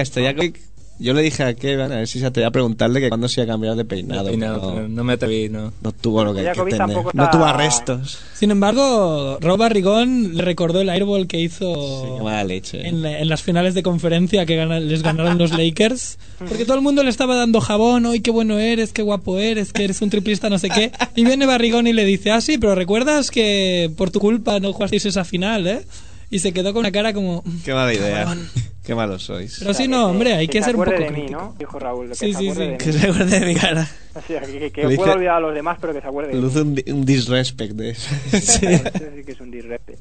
[0.06, 0.60] Stojakovic,
[1.00, 3.42] Yo le dije a Kevin, a ver si se atrevía a preguntarle que cuándo se
[3.42, 4.32] iba a cambiar de peinado.
[4.32, 5.74] Y no, me atreví, no.
[5.82, 6.98] no tuvo lo que hay que tener.
[7.14, 8.20] No tuvo arrestos.
[8.36, 11.74] Sin embargo, Rob Barrigón le recordó el airball que hizo
[12.06, 12.88] Sí, qué mala leche.
[12.88, 16.20] en, la- en las finales de conferencia que gana- les ganaron los Lakers.
[16.38, 19.74] Porque todo el mundo le estaba dando jabón, ¡ay, qué bueno eres, qué guapo eres,
[19.74, 20.92] que eres un triplista, no sé qué!
[21.16, 24.72] Y viene Barrigón y le dice, ah, sí, pero recuerdas que por tu culpa no
[24.74, 25.82] jugasteis esa final, ¿eh?
[26.30, 27.44] Y se quedó con una cara como...
[27.66, 28.36] Qué mala idea.
[28.84, 29.60] Qué malos sois.
[29.60, 31.30] Pero sí, no, hombre, hay que se ser un poco acuerde de mí.
[31.30, 31.56] ¿no?
[31.58, 32.10] Dijo Raúl.
[32.10, 32.72] Que Sí, se sí, acuerde sí.
[32.72, 33.88] de Que se acuerde de mi cara.
[34.16, 36.08] O sea, que, que, que Le puedo dice- olvidar a los demás, pero que se
[36.08, 36.42] acuerde de mí.
[36.42, 38.14] Luce un, un disrespect de eso.
[38.32, 40.00] Eso sí que es un disrespect.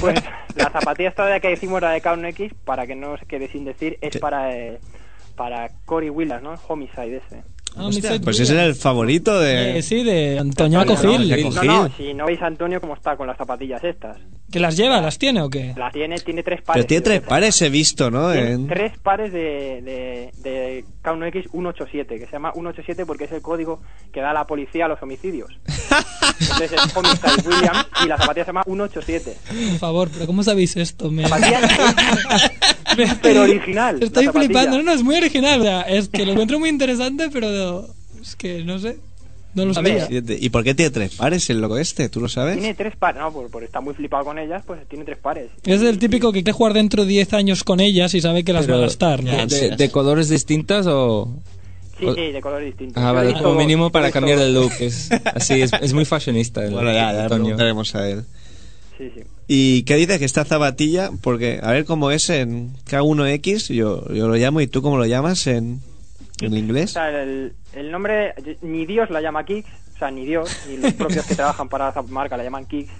[0.00, 0.20] Pues
[0.56, 3.46] la zapatilla esta de que decimos, la de Count X, para que no se quede
[3.48, 4.18] sin decir, es ¿Qué?
[4.18, 4.80] para eh,
[5.36, 6.54] para Cory Willas, ¿no?
[6.54, 7.42] El Homicide ese.
[7.76, 9.78] Ah, Hostia, pues ese era el favorito de...
[9.78, 11.30] Eh, sí, de Antonio Acogil.
[11.54, 11.62] ¿no?
[11.62, 14.18] No, no, si no veis a Antonio cómo está con las zapatillas estas.
[14.50, 15.00] ¿Que las lleva?
[15.00, 15.74] ¿Las tiene o qué?
[15.76, 16.84] Las tiene, tiene tres pares.
[16.84, 18.32] Pero tiene tres pares, he visto, ¿no?
[18.32, 23.42] Tiene tres pares de, de, de K1X 187, que se llama 187 porque es el
[23.42, 23.80] código
[24.12, 25.50] que da la policía a los homicidios.
[26.40, 29.36] Entonces es Homicide Williams y la zapatilla se llama 187.
[29.70, 31.10] Por favor, pero ¿cómo sabéis esto?
[31.10, 31.28] Me...
[31.28, 31.60] Zapatilla
[32.96, 34.02] Me pero original.
[34.02, 34.78] Estoy flipando.
[34.78, 35.60] No, no, es muy original.
[35.60, 37.86] o sea, es que lo encuentro muy interesante, pero
[38.20, 38.98] es que no sé.
[39.52, 40.06] No lo sabía.
[40.10, 42.08] ¿Y por qué tiene tres pares el loco este?
[42.08, 42.56] ¿Tú lo sabes?
[42.56, 45.50] Tiene tres pares, no, por, por estar muy flipado con ellas, pues tiene tres pares.
[45.64, 48.52] Es el típico que quiere jugar dentro de 10 años con ellas y sabe que
[48.52, 49.32] las va a Pero, gastar, ¿no?
[49.46, 51.34] de, de- de colores distintas o...?
[51.98, 53.02] Sí, sí, de colores distintos.
[53.02, 54.70] Ah, vale, como mínimo para cambiar el look.
[54.78, 58.24] Es, así, es, es muy fashionista el Bueno, ya, ya le preguntaremos a él.
[58.96, 59.20] Sí, sí.
[59.52, 61.10] ¿Y qué dices que esta zapatilla?
[61.22, 65.06] Porque, a ver cómo es en K1X, yo, yo lo llamo, ¿y tú cómo lo
[65.06, 65.80] llamas en,
[66.40, 66.92] en O inglés?
[66.92, 70.92] sea, el, el nombre, ni Dios la llama Kicks, o sea, ni Dios, ni los
[70.92, 72.92] propios que trabajan para esa marca la llaman Kicks.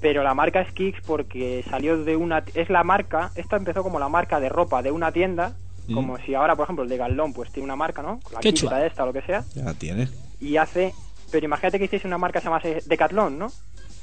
[0.00, 2.42] Pero la marca es Kicks porque salió de una...
[2.54, 5.54] Es la marca, esta empezó como la marca de ropa de una tienda,
[5.88, 5.94] Mm.
[5.94, 8.20] como si ahora, por ejemplo, el de Galón pues tiene una marca, ¿no?
[8.32, 8.38] La
[8.70, 9.42] la esta o lo que sea.
[9.52, 10.08] Ya la tiene.
[10.40, 10.94] Y hace...
[11.32, 13.50] Pero imagínate que hiciese una marca que se llamase Decathlon, ¿no?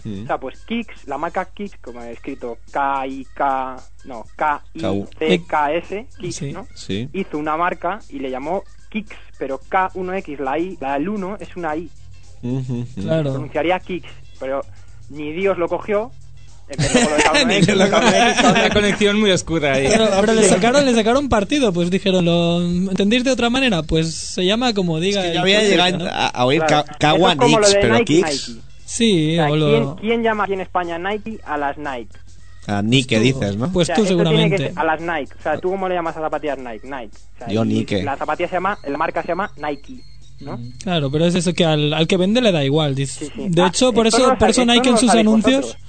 [0.03, 0.23] Mm.
[0.23, 3.75] O sea, pues Kicks, la marca Kicks, como he escrito K-I-K...
[4.05, 6.51] No, K-I-C-K-S, Kicks, Sí.
[6.53, 6.67] ¿no?
[6.75, 7.09] Sí.
[7.13, 11.55] hizo una marca y le llamó Kicks, pero K1X, la I, la del 1 es
[11.55, 11.89] una I.
[12.41, 12.85] Ujú.
[13.01, 13.31] Claro.
[13.33, 14.09] Pronunciaría Kicks,
[14.39, 14.61] pero
[15.09, 16.11] ni Dios lo cogió.
[16.69, 19.87] empezó lo de K1X, Ni Dios lo K1X, Una conexión muy oscura ahí.
[19.89, 23.83] Pero, pero le sacaron le sacaron partido, pues dijeron, ¿lo entendéis de otra manera?
[23.83, 25.21] Pues se llama como diga.
[25.21, 26.05] Es que yo había llegado ¿no?
[26.05, 26.85] a, a oír Claro.
[26.99, 28.57] K- Eso es como lo K1X, de pero Nike, Kicks.
[28.91, 32.09] Sí, O sea, o lo- ¿quién, quién llama aquí en España Nike a las Nike?
[32.67, 33.71] A Nike dices, ¿no?
[33.71, 34.57] Pues O sea, tú tiene que seguramente.
[34.57, 35.33] ser a las Nike.
[35.39, 36.81] O sea, ¿tú cómo le llamas a zapatillas Nike?
[36.87, 37.17] Nike.
[37.35, 38.03] O sea, Yo Nike.
[38.03, 40.01] La zapatilla se llama, la marca se llama Nike,
[40.41, 40.59] ¿no?
[40.83, 42.95] Claro, pero es eso que al, al que vende le da igual.
[42.95, 43.25] dice.
[43.25, 43.45] Sí, sí.
[43.49, 45.61] De Ah, hecho, por eso, no por eso Nike esto en no sus anuncios.
[45.61, 45.88] vosotros.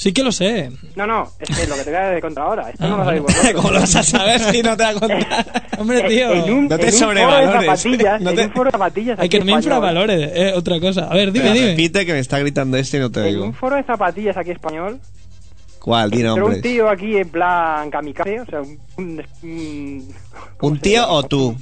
[0.00, 0.70] Sí que lo sé.
[0.96, 2.70] No, no, es que lo que te voy a de contra ahora.
[2.70, 3.52] Esto Ah, no lo sabéis vosotros.
[3.54, 5.62] ¿Cómo lo vas a saber si no te va a contar?
[5.78, 6.32] Hombre, tío.
[6.32, 7.66] En un, No te en un foro de sobrevalores.
[7.66, 9.62] zapatillas, No en te- un foro de zapatillas Hay aquí que no me español.
[9.76, 11.04] infravalore, eh, otra cosa.
[11.04, 11.66] A ver, dime, dime.
[11.72, 13.44] Repite que me está gritando este y no te En oigo.
[13.44, 14.98] un foro de zapatillas aquí español,
[15.80, 16.10] ¿Cuál?
[16.10, 16.62] Di entró un nombres.
[16.62, 18.78] tío aquí en plan kamikaze, o sea, un...
[18.96, 20.08] un, un-
[20.56, 21.54] ¿cómo ¿Un tío o tú?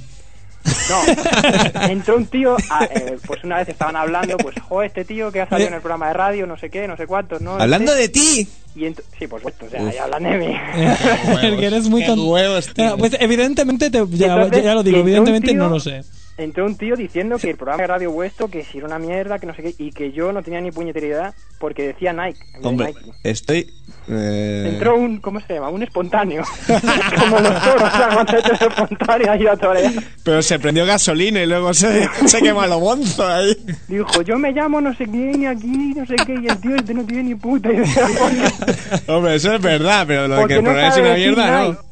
[0.89, 5.31] No, entró un tío, a- eh, pues una vez estaban hablando, pues, jo, este tío
[5.31, 7.53] que ha salido en el programa de radio, no sé qué, no sé cuántos, ¿no?
[7.59, 8.47] Hablando Este- de ti.
[8.75, 8.85] Y
[9.17, 10.55] sí, por supuesto, o sea, ya hablan de mí.
[11.59, 12.93] que eres muy Qué con- huevos, tío.
[12.93, 16.01] Ah, Pues evidentemente, te, ya, entonces, ya lo digo, evidentemente tío- no lo sé.
[16.39, 19.37] Entró un tío diciendo que el programa de radio vuestro, que si era una mierda,
[19.39, 22.39] que no sé qué, y que yo no tenía ni puñetera idea porque decía Nike.
[22.39, 23.11] en vez de Hombre, Nike.
[23.23, 23.67] estoy...
[24.07, 25.69] eh, Entró un, ¿cómo se llama?
[25.69, 26.43] Un espontáneo.
[27.19, 29.93] Como los toros, a torear.
[30.23, 33.55] Pero se prendió gasolina y luego se, se quemó el bonzo ahí.
[33.87, 36.75] Dijo, yo me llamo no sé quién y aquí, no sé qué, y el tío
[36.75, 37.85] este no tiene ni puta idea.
[39.07, 41.15] Hombre, eso es verdad, pero lo de que porque el no programa es sabe una
[41.15, 41.73] decir mierda, Nike.
[41.73, 41.89] no.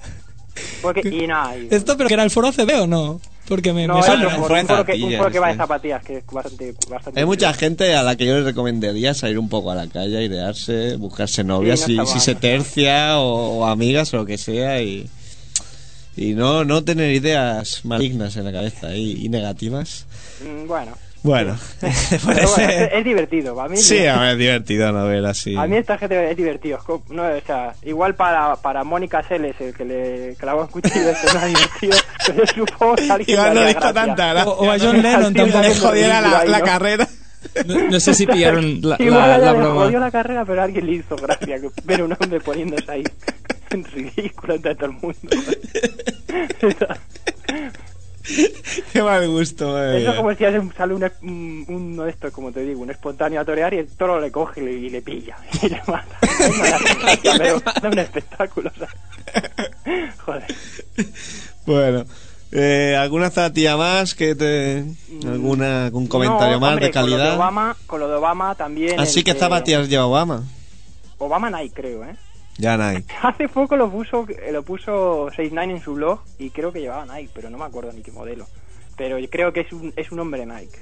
[0.81, 3.21] Porque, y nada, y- ¿Esto pero que era el foro CB o no?
[3.47, 4.27] Porque me, no, me es suena.
[4.27, 6.75] un foro, un foro que, un zapatillas, foro que va de zapatillas, que es bastante...
[6.89, 9.87] bastante Hay mucha gente a la que yo les recomendaría salir un poco a la
[9.87, 14.37] calle, airearse, buscarse novias, Sí, no si, se tercia o, o amigas o lo que
[14.37, 15.07] sea y,
[16.17, 20.05] y no, no tener ideas malignas en la cabeza y, y negativas.
[20.43, 20.91] Mm, Bueno,
[21.27, 21.57] Bueno,
[22.23, 22.57] bueno, es,
[22.93, 23.75] es divertido, para mí.
[23.77, 25.55] sí, a ver, es divertido no ver así.
[25.57, 26.79] A mí esta gente es divertido.
[27.09, 31.27] No, o sea, igual para, para Mónica Seles, el que le clavó un cuchillo, esto
[31.33, 31.97] no es divertido.
[32.27, 34.45] Pero supongo que a alguien Igual no dijo tanta.
[34.47, 35.61] O- o a John Lennon tampoco.
[35.61, 36.65] le jodiera la, la ahí, ¿no?
[36.65, 37.07] carrera.
[37.65, 39.81] No, no sé si pillaron la, Igual la- a la le broma.
[39.83, 43.03] jodió la carrera, pero a alguien le hizo gracia ver un hombre poniéndose ahí
[43.71, 45.29] en ridículo ante todo el mundo.
[48.93, 50.17] Qué mal gusto, madre Eso mía.
[50.17, 50.37] como si
[50.75, 53.87] sale un, un- uno de estos, como te digo, un espontáneo a torear y el
[53.87, 56.17] toro le coge y le, y le pilla y le mata.
[57.81, 60.15] Da un espectáculo, ¿sabes?
[60.25, 60.45] Joder.
[61.65, 62.05] Bueno,
[62.51, 64.83] eh, ¿alguna zapatilla más que te...
[65.25, 67.35] alguna, algún comentario No, más hombre, de Con lo de calidad?
[67.35, 68.99] Obama, con lo de Obama también.
[68.99, 70.43] Así el que zapatillas lleva Obama.
[71.17, 72.15] Obama Nike, creo, ¿eh?
[72.57, 73.13] Ya Nike.
[73.21, 77.05] Hace poco lo puso, eh, lo puso 69 en su blog y creo que llevaba
[77.05, 78.47] Nike, pero no me acuerdo ni qué modelo.
[78.95, 80.79] Pero yo creo que es un, es un hombre Nike.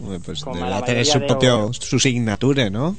[0.00, 2.96] Hombre, Pues deberá tener su de propio, su signature, ¿no?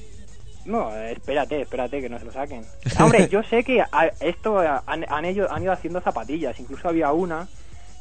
[0.66, 2.66] No, espérate, espérate que no se lo saquen.
[2.98, 6.60] Ah, Hombre, yo sé que a- esto han, han, ello- han ido haciendo zapatillas.
[6.60, 7.48] Incluso había una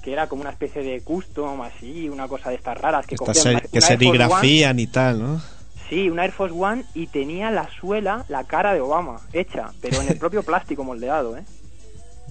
[0.02, 3.50] que era como una especie de custom, así, una cosa de estas raras que seri-
[3.50, 5.42] una- que serigrafían y tal, ¿no?
[5.88, 10.00] Sí, una Air Force One y tenía la suela, la cara de Obama, hecha, pero
[10.00, 11.44] en el propio plástico moldeado, ¿eh?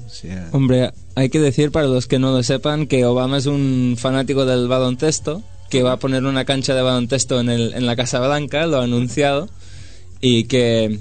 [0.08, 3.96] Sea, Hombre, hay que decir para los que no lo sepan que Obama es un
[3.98, 7.96] fanático del baloncesto, que va a poner una cancha de baloncesto en, el, en la
[7.96, 9.50] Casa Blanca, lo ha anunciado,
[10.20, 11.00] y que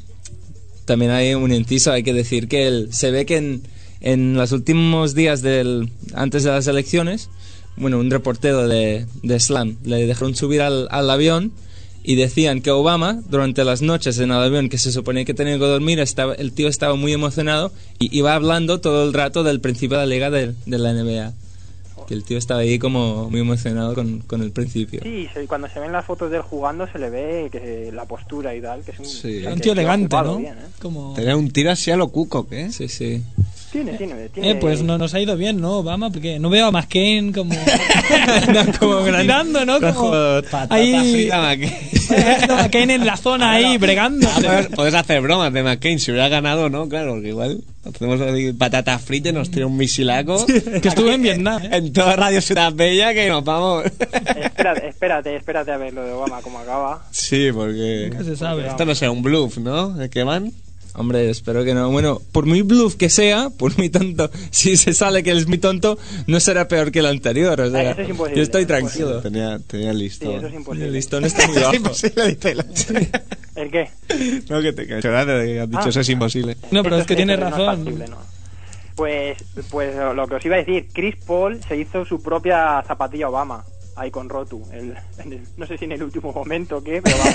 [0.85, 3.63] también hay un inciso, hay que decir que él, se ve que en,
[4.01, 7.31] en los últimos días del, antes de las elecciones,
[7.77, 11.53] bueno, un reportero de, de Slam le dejaron subir al, al avión
[12.05, 15.55] y decían que Obama, durante las noches en el avión que se suponía que tenía
[15.55, 19.61] que dormir, estaba, el tío estaba muy emocionado y iba hablando todo el rato del
[19.61, 21.33] principio de la liga de, de la NBA.
[22.09, 25.01] Que el tío estaba ahí como muy emocionado con, con el principio.
[25.05, 28.07] Sí, se- cuando se ven las fotos de él jugando se le ve que la
[28.07, 29.41] postura y tal, que es un, Sí.
[29.41, 30.37] que- Un que tío elegante, ¿no?
[30.39, 30.67] bien, ¿eh?
[30.81, 31.15] Como...
[31.15, 32.71] tenía un tiro así a lo cuco, ¿eh?
[32.73, 33.23] Sí, sí.
[33.73, 34.51] Tiene, tiene, tiene.
[34.51, 36.11] Eh, pues no, nos ha ido bien, ¿no, Obama?
[36.11, 37.55] Porque no veo a McCain como...
[38.53, 39.95] No, como ¿no?
[39.95, 40.13] Como...
[40.69, 41.13] Ahí...
[41.13, 42.91] frita, McCain.
[42.91, 44.29] Eh, en la zona ahí, bregando.
[44.29, 46.87] Ah, puedes, puedes hacer bromas de McCain si hubiera ganado, ¿no?
[46.87, 48.21] Claro, porque igual hacemos
[49.03, 50.45] fritas y nos tira un misilaco.
[50.47, 51.71] Que estuve en Vietnam, ¿eh?
[51.73, 53.85] En toda Radio Ciudad Bella que nos vamos.
[53.87, 57.05] Espérate, espérate, espérate a ver lo de Obama cómo acaba.
[57.11, 58.11] Sí, porque.
[58.11, 58.67] Nunca se sabe.
[58.67, 60.01] Esto no será un bluff, ¿no?
[60.01, 60.53] ¿El que van?
[60.95, 61.91] Hombre, espero que no.
[61.91, 65.47] Bueno, por muy bluff que sea, por muy tonto, si se sale que él es
[65.49, 67.59] muy tonto, no será peor que el anterior.
[67.61, 69.21] O sea, eso es imposible, yo estoy eso es tranquilo.
[69.23, 70.31] Tenía, tenía Sí, listo.
[70.31, 70.91] eso es El imposible.
[70.91, 71.75] listón está muy bajo.
[71.75, 72.67] imposible, dice la-
[73.57, 73.89] ¿El qué?
[74.51, 75.03] No, que te caes.
[75.03, 75.89] que has dicho Ah.
[75.89, 76.57] eso es imposible.
[76.71, 77.77] No, pero es que tiene esto no es razón.
[77.85, 78.17] factible, no.
[78.95, 79.39] Pues,
[79.71, 83.65] pues lo que os iba a decir, Chris Paul se hizo su propia zapatilla Obama,
[83.97, 84.63] ahí con Rotu.
[84.73, 87.35] El- en el- no sé si en el último momento o qué, pero vamos,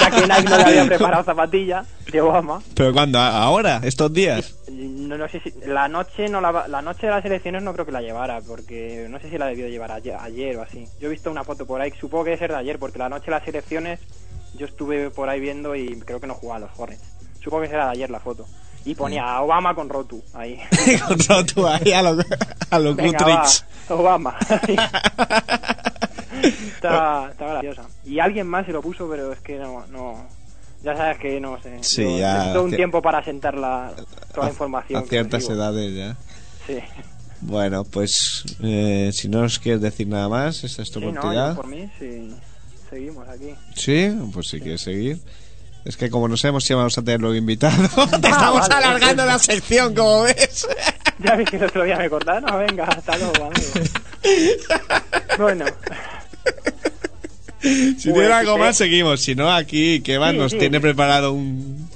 [0.00, 2.62] ya que Nike no le había preparado zapatilla de Obama.
[2.74, 3.18] ¿Pero cuándo?
[3.18, 3.80] ¿Ahora?
[3.84, 4.54] ¿Estos días?
[4.70, 7.86] No, no sé si la noche no la, la noche de las elecciones no creo
[7.86, 10.86] que la llevara porque no sé si la debió de llevar ayer, ayer o así.
[11.00, 13.08] Yo he visto una foto por ahí, supongo que debe ser de ayer porque la
[13.08, 14.00] noche de las elecciones
[14.56, 17.02] yo estuve por ahí viendo y creo que no jugaba a los Hornets.
[17.42, 18.46] Supongo que será de ayer la foto.
[18.84, 20.60] Y ponía a Obama con Rotu ahí.
[21.06, 22.16] Con Rotu ahí a lo,
[22.70, 23.46] a lo Venga, va,
[23.90, 24.36] Obama.
[26.42, 27.82] está, está graciosa.
[28.04, 30.26] Y alguien más se lo puso, pero es que no, no
[30.82, 31.78] ya sabes que no sé.
[31.82, 33.92] Sí, Yo ya necesito un tiempo para sentar la,
[34.32, 35.02] toda la información.
[35.02, 36.16] A ciertas edades ya.
[36.66, 36.78] Sí.
[37.40, 41.54] Bueno, pues eh, si no os quieres decir nada más, esta es tu Sí, no,
[41.54, 42.34] por mí, sí.
[42.90, 43.54] Seguimos aquí.
[43.74, 45.20] Sí, pues si quieres seguir.
[45.84, 47.88] Es que como no sabemos si vamos a tener luego invitado,
[48.20, 48.74] te estamos vale.
[48.74, 50.66] alargando la sección, como ves.
[51.20, 52.44] Ya vi que el otro día me cortaron.
[52.44, 53.88] No, venga, hasta luego, amigo.
[55.36, 55.64] bueno,
[57.60, 58.60] Si Pues, tiene algo sí.
[58.60, 59.20] más, seguimos.
[59.20, 60.58] Si no, aquí Kevan Sí, nos sí.
[60.58, 61.88] tiene preparado un,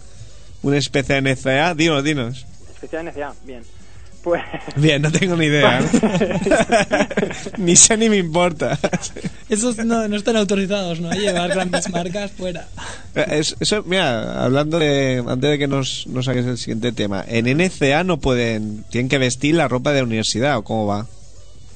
[0.62, 1.74] un especie de NCA.
[1.76, 2.46] Dinos, dinos.
[2.74, 3.62] especial NCA, bien.
[4.22, 4.42] Pues.
[4.76, 5.80] Bien, no tengo ni idea.
[7.58, 8.78] ni sé ni me importa.
[9.48, 11.10] Esos no, no están autorizados, ¿no?
[11.10, 12.66] A llevar grandes marcas fuera.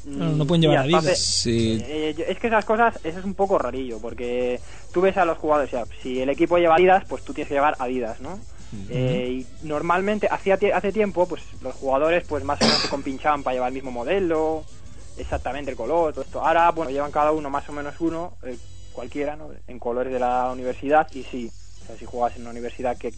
[0.05, 1.19] Bueno, no pueden llevar y hasta Adidas.
[1.21, 1.83] Sí.
[1.85, 4.61] Eh, yo- es que esas cosas, eso es un poco rarillo, porque
[4.93, 7.49] tú ves a los jugadores, o sea, si el equipo lleva Adidas, pues tú tienes
[7.49, 8.39] que llevar Adidas, ¿no?
[8.89, 12.89] Eh, y normalmente, hacía tie- hace tiempo, pues los jugadores pues más o menos se
[12.89, 14.65] compinchaban para llevar el mismo modelo,
[15.17, 16.45] exactamente el color, todo esto.
[16.45, 18.57] Ahora, bueno, llevan cada uno más o menos uno, eh,
[18.93, 19.51] cualquiera, ¿no?
[19.67, 21.51] En colores de la universidad, y sí,
[21.83, 23.13] o sea, si juegas en una universidad que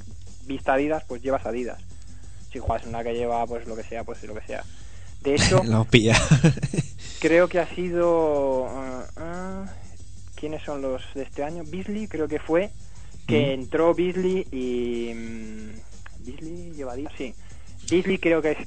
[0.47, 1.79] vista Adidas, pues llevas Adidas.
[2.53, 4.65] Si juegas en una que lleva, pues lo que sea, pues lo que sea.
[5.23, 6.17] De hecho, pilla.
[7.21, 8.67] creo que ha sido
[9.17, 9.67] ah,
[10.37, 12.71] quiénes son los de este año Beasley creo que fue
[13.29, 17.13] que entró Beasley y mm, Beasley lleva Adidas?
[17.17, 17.35] sí
[17.91, 18.59] Beasley creo que es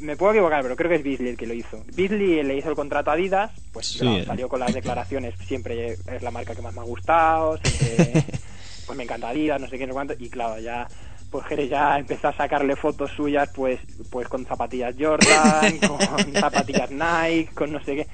[0.00, 2.70] me puedo equivocar pero creo que es Beasley el que lo hizo Beasley le hizo
[2.70, 4.24] el contrato a Adidas pues Sí, claro, eh.
[4.26, 8.24] salió con las declaraciones siempre es la marca que más me ha gustado siempre
[8.86, 10.86] pues me encanta Adidas no sé qué no sé cuánto y claro ya
[11.30, 17.50] pues ya empezó a sacarle fotos suyas pues pues con zapatillas Jordan con zapatillas Nike
[17.54, 18.06] con no sé qué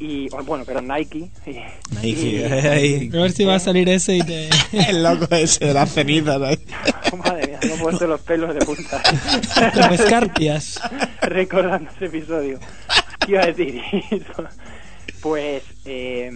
[0.00, 1.58] y bueno pero Nike y-
[2.02, 3.10] Nike, y- ahí.
[3.12, 4.48] A ver si va a salir ese y te...
[4.88, 6.58] El loco ese de las cenizas ahí.
[7.16, 9.02] madre mía me he puesto los pelos de punta
[9.74, 10.80] Como escarpias.
[11.22, 12.60] recordando ese episodio
[13.20, 13.82] ¿qué iba a decir
[15.20, 16.30] pues eh,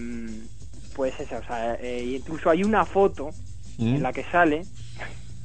[0.96, 3.30] pues esa o sea eh, incluso hay una foto
[3.78, 3.94] Mm.
[3.96, 4.66] en la que sale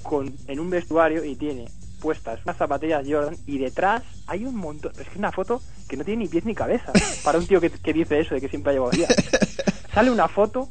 [0.03, 1.63] con en un vestuario y tiene
[1.99, 5.97] puestas unas zapatillas Jordan y detrás hay un montón es que es una foto que
[5.97, 6.91] no tiene ni pies ni cabeza
[7.23, 9.15] para un tío que, que dice eso de que siempre ha llevado Adidas
[9.93, 10.69] sale una foto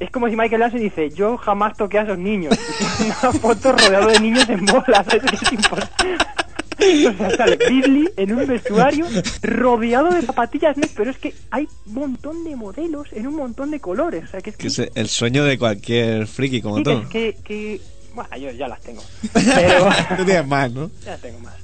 [0.00, 2.56] es como si Michael Jackson dice yo jamás toqué a esos niños
[3.00, 6.18] una foto rodeado de niños en bolas es imposible
[6.76, 9.06] o sea, sale Beasley en un vestuario
[9.42, 13.70] rodeado de zapatillas Nike, pero es que hay un montón de modelos en un montón
[13.70, 14.24] de colores.
[14.24, 16.90] O sea, que es Que que, es el sueño de cualquier friki como tú.
[16.90, 17.80] es que, que-
[18.14, 19.02] bueno, yo ya las tengo.
[19.32, 20.90] Pero Tú tienes más, ¿no?
[21.04, 21.54] ya tengo más.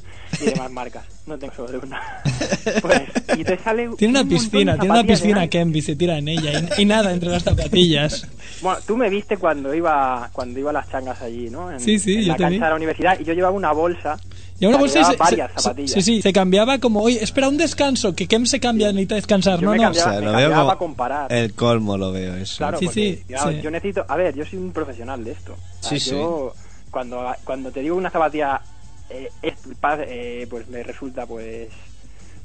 [0.41, 1.05] y demás marcas.
[1.27, 2.01] No tengo solo de una.
[2.83, 3.03] Pues,
[3.39, 5.49] y te sale Tiene una un de piscina, tiene una de piscina Nike.
[5.51, 8.27] Ken y se tira en ella y, y nada entre las zapatillas.
[8.61, 11.71] Bueno, tú me viste cuando iba cuando iba a las changas allí, ¿no?
[11.71, 12.61] En, Sí, sí, en yo la te cancha vi.
[12.65, 14.19] de la universidad y yo llevaba una bolsa.
[14.61, 18.27] Y una bolsa se, se- sí, sí, se cambiaba como, oye, espera un descanso, que
[18.29, 19.59] Kem se cambia, necesita descansar.
[19.59, 21.33] Yo No, me no, O sea, me lo veo como comparar.
[21.33, 22.59] el colmo, lo veo eso.
[22.59, 23.61] Claro, Sí, porque, sí, sí.
[23.62, 25.55] yo necesito, a ver, yo soy un profesional de esto.
[25.55, 26.53] O sea, Sí, yo
[26.90, 28.61] cuando cuando te digo una zapatilla
[29.09, 31.68] eh, eh, pues me resulta pues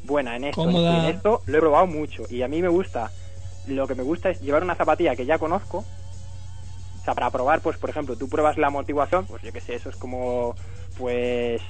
[0.05, 1.09] buena en esto, en esto, y Cómoda.
[1.09, 3.11] en esto lo he probado mucho y a mí me gusta
[3.67, 5.79] lo que me gusta es llevar una zapatilla que ya conozco.
[5.79, 9.75] O sea, para probar, pues por ejemplo, tú pruebas la amortiguación, pues yo qué sé,
[9.75, 10.55] eso es como
[10.97, 11.61] pues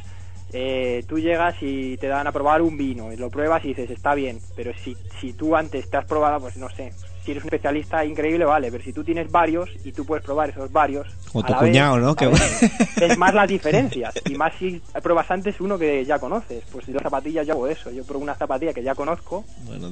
[0.58, 3.90] eh, tú llegas y te dan a probar un vino y lo pruebas y dices
[3.90, 6.94] está bien, pero si, si tú antes te has probado, pues no sé,
[7.26, 10.52] si eres un especialista increíble, vale, pero si tú tienes varios y tú puedes probar
[10.52, 12.16] esos varios, a tu vez, cuñado, ¿no?
[13.02, 16.64] Es más las diferencias y más si pruebas antes uno que ya conoces.
[16.72, 19.92] Pues yo zapatillas yo hago eso, yo pruebo una zapatilla que ya conozco, Bueno,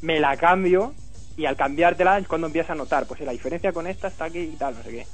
[0.00, 0.92] me la cambio
[1.36, 4.40] y al cambiártela es cuando empiezas a notar, pues la diferencia con esta está aquí
[4.40, 5.06] y tal, no sé qué.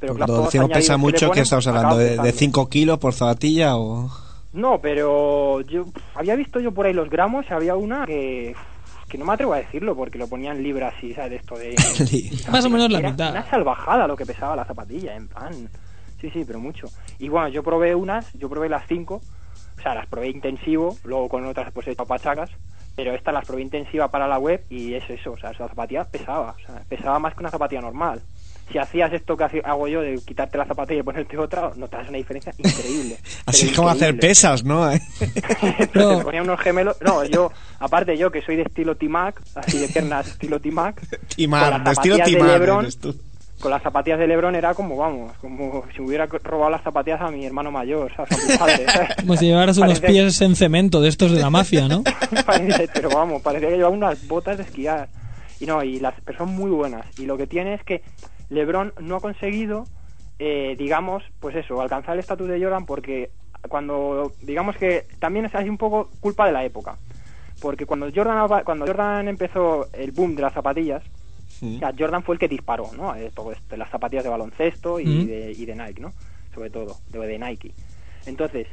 [0.00, 1.96] pero Cuando decimos pesa que mucho, ¿qué ponen, estamos hablando?
[1.96, 2.38] ¿De, de pesando.
[2.38, 4.10] 5 kilos por zapatilla o...?
[4.52, 8.54] No, pero yo había visto yo por ahí los gramos y había una que
[9.10, 11.74] que no me atrevo a decirlo porque lo ponían libras y sabes de esto de
[12.50, 13.30] Más o menos la Era mitad.
[13.32, 15.68] Una salvajada lo que pesaba la zapatilla, en plan.
[16.20, 16.86] Sí, sí, pero mucho.
[17.18, 19.20] Y bueno, yo probé unas, yo probé las cinco,
[19.78, 22.50] o sea, las probé intensivo, luego con otras pues he hecho pachacas,
[22.94, 26.04] pero estas las probé intensiva para la web y es eso, o sea, esa zapatilla
[26.04, 28.22] pesaba, o sea, pesaba más que una zapatilla normal.
[28.70, 32.18] Si hacías esto que hago yo de quitarte la zapatilla y ponerte otra, notas una
[32.18, 33.16] diferencia increíble.
[33.46, 34.88] Así es como hacer pesas, ¿no?
[35.92, 36.18] Pero No.
[36.18, 36.96] te ponía unos gemelos.
[37.00, 41.00] No, yo, aparte yo que soy de estilo T-Mac, así de piernas estilo T-Mac.
[41.34, 43.14] Timar, con de las estilo zapatillas de Timar LeBron, eres tú.
[43.60, 47.30] Con las zapatillas de Lebron era como, vamos, como si hubiera robado las zapatillas a
[47.30, 48.32] mi hermano mayor, ¿sabes?
[48.32, 48.86] A mi padre.
[49.20, 52.02] Como si llevaras unos Parece- pies en cemento de estos de la mafia, ¿no?
[52.94, 55.08] Pero vamos, parecía que llevaba unas botas de esquiar.
[55.60, 57.04] Y no, y las pero son muy buenas.
[57.18, 58.02] Y lo que tiene es que
[58.50, 59.86] LeBron no ha conseguido,
[60.38, 63.30] eh, digamos, pues eso, alcanzar el estatus de Jordan porque
[63.68, 66.96] cuando, digamos que también es así un poco culpa de la época.
[67.60, 71.02] Porque cuando Jordan, cuando Jordan empezó el boom de las zapatillas,
[71.62, 73.14] o sea, Jordan fue el que disparó, ¿no?
[73.14, 75.26] Eh, todo esto, las zapatillas de baloncesto y, Mm.
[75.26, 76.12] de, y de Nike, ¿no?
[76.54, 77.72] Sobre todo, de, de Nike.
[78.24, 78.66] Entonces,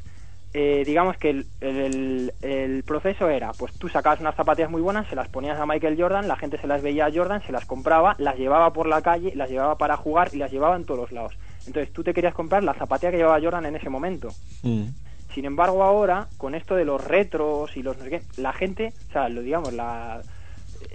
[0.60, 5.08] eh, digamos que el, el- el proceso era, pues tú sacabas unas zapatillas muy buenas,
[5.08, 7.66] se las ponías a Michael Jordan, la gente se las veía a Jordan, se las
[7.66, 11.00] compraba, las llevaba por la calle, las llevaba para jugar y las llevaba en todos
[11.02, 11.38] los lados.
[11.68, 14.30] Entonces tú te querías comprar la zapatilla que llevaba Jordan en ese momento.
[14.64, 14.86] Mm.
[15.36, 18.94] Sin embargo, ahora, con esto de los retros y los no sé qué, la gente,
[19.10, 20.24] o sea, lo digamos, la,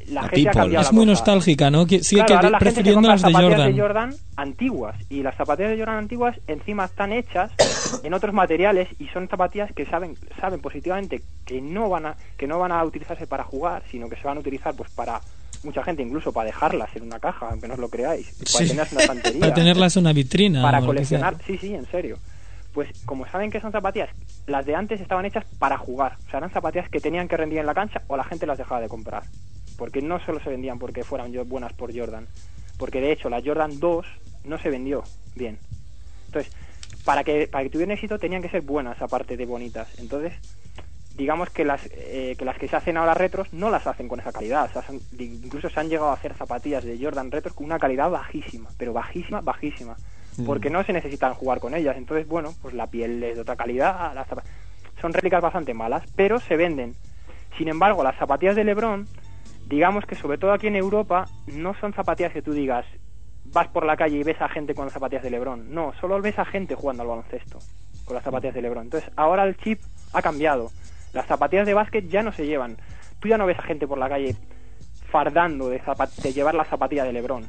[0.08, 1.12] la, La gente ha cambiado Es muy cosa.
[1.12, 1.86] nostálgica, ¿no?
[1.86, 3.74] Que- Sigue Claro, que- ahora la gente se prefiriendo las de zapatillas Jordan.
[3.76, 7.50] de Jordan antiguas y las zapatillas de Jordan antiguas encima están hechas
[8.04, 12.46] en otros materiales y son zapatillas que saben saben positivamente que no van a que
[12.46, 15.20] no van a utilizarse para jugar sino que se van a utilizar pues para
[15.64, 18.68] mucha gente incluso para dejarlas en una caja aunque no os lo creáis para Sí.
[18.68, 20.62] tenerlas en una estantería Para tenerlas en una vitrina.
[20.62, 22.18] para coleccionar sí sí en serio
[22.72, 24.08] pues como saben que son zapatillas
[24.46, 27.58] las de antes estaban hechas para jugar o sea eran zapatillas que tenían que rendir
[27.58, 29.22] en la cancha o la gente las dejaba de comprar
[29.76, 32.26] porque no solo se vendían porque fueran buenas por Jordan
[32.78, 34.06] porque de hecho la Jordan 2
[34.44, 35.02] no se vendió
[35.34, 35.58] bien
[36.26, 36.52] entonces
[37.04, 40.32] para que para que tuvieran éxito tenían que ser buenas aparte de bonitas entonces
[41.16, 44.18] digamos que las eh, que las que se hacen ahora retros no las hacen con
[44.18, 44.64] esa calidad.
[44.70, 47.66] O sea, son- di- incluso se han llegado a hacer zapatillas de Jordan retros con
[47.66, 49.94] una calidad bajísima, pero bajísima, bajísima.
[50.46, 51.98] Porque no se necesitan jugar con ellas.
[51.98, 54.14] Entonces, bueno, pues la piel es de otra calidad.
[54.14, 54.26] las
[55.02, 56.94] son réplicas bastante malas, pero se venden.
[57.58, 59.06] Sin embargo, las zapatillas de LeBron,
[59.72, 62.84] digamos que sobre todo aquí en Europa, no son zapatillas que tú digas,
[63.46, 65.72] vas por la calle y ves a gente con las zapatillas de LeBron.
[65.72, 67.58] No, solo ves a gente jugando al baloncesto
[68.04, 68.84] con las zapatillas de LeBron.
[68.84, 69.80] Entonces, ahora el chip
[70.12, 70.70] ha cambiado.
[71.14, 72.76] Las zapatillas de básquet ya no se llevan.
[73.18, 74.36] Tú ya no ves a gente por la calle
[75.12, 75.80] fardando de,
[76.22, 77.46] de llevar la zapatilla de LeBron.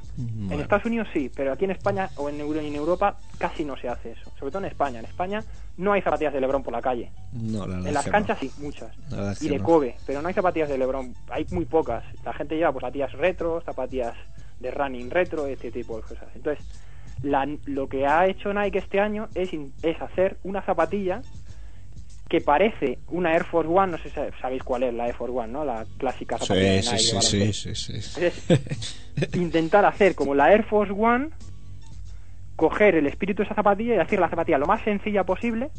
[0.51, 3.78] En Estados Unidos sí, pero aquí en España o en, Euro- en Europa casi no
[3.78, 4.30] se hace eso.
[4.38, 4.99] Sobre todo en España.
[4.99, 5.41] En España
[5.78, 7.09] no hay zapatillas de LeBron por la calle.
[7.32, 8.11] No, la En las no.
[8.11, 8.91] canchas sí, muchas.
[9.09, 9.64] La Y de no.
[9.64, 11.14] Kobe, pero no hay zapatillas de LeBron.
[11.30, 12.03] Hay muy pocas.
[12.26, 14.14] La gente lleva pues, zapatillas retro, zapatillas
[14.59, 16.28] de running retro, este tipo de cosas.
[16.36, 16.64] Entonces,
[17.22, 21.22] la- lo que ha hecho Nike este año es hacer una zapatilla
[22.34, 25.31] que parece una Air Force One, no sé si sabéis cuál es la Air Force
[25.38, 25.63] One, ¿no?
[25.63, 28.21] La clásica Sí, sí, sí, sí,
[29.36, 31.29] intentar hacer como la Air Force One,
[32.55, 35.69] coger el espíritu de esa zapatilla y hacer la zapatilla lo más sencilla posible.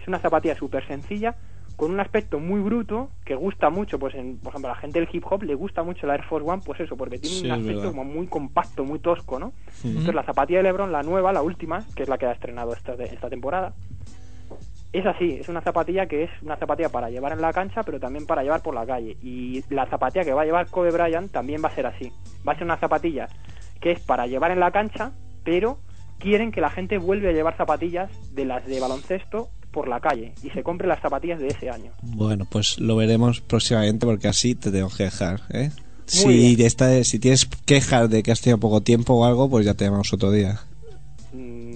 [0.00, 1.36] Es una zapatilla súper sencilla,
[1.76, 4.98] con un aspecto muy bruto, que gusta mucho, pues en, por ejemplo, a la gente
[4.98, 7.46] del hip hop le gusta mucho la Air Force One, pues eso, porque tiene Sí,
[7.46, 9.52] un aspecto como muy compacto, muy tosco, ¿no?
[9.84, 12.72] Entonces la zapatilla de LeBron, la nueva, la última, que es la que ha estrenado
[12.72, 13.72] esta, esta temporada,
[14.92, 17.98] es así, es una zapatilla que es una zapatilla para llevar en la cancha, pero
[17.98, 19.16] también para llevar por la calle.
[19.22, 22.12] Y la zapatilla que va a llevar Kobe Bryant también va a ser así.
[22.46, 23.26] Va a ser una zapatilla
[23.80, 25.12] que es para llevar en la cancha,
[25.44, 25.78] pero
[26.18, 30.34] quieren que la gente vuelva a llevar zapatillas de las de baloncesto por la calle
[30.42, 31.90] y se compre las zapatillas de ese año.
[32.02, 35.70] Bueno, pues lo veremos próximamente porque así te tengo que dejar, ¿eh?
[35.70, 36.66] Muy Si, bien.
[36.66, 39.84] esta, si tienes quejas de que has tenido poco tiempo o algo, pues ya te
[39.86, 40.60] llamamos otro día.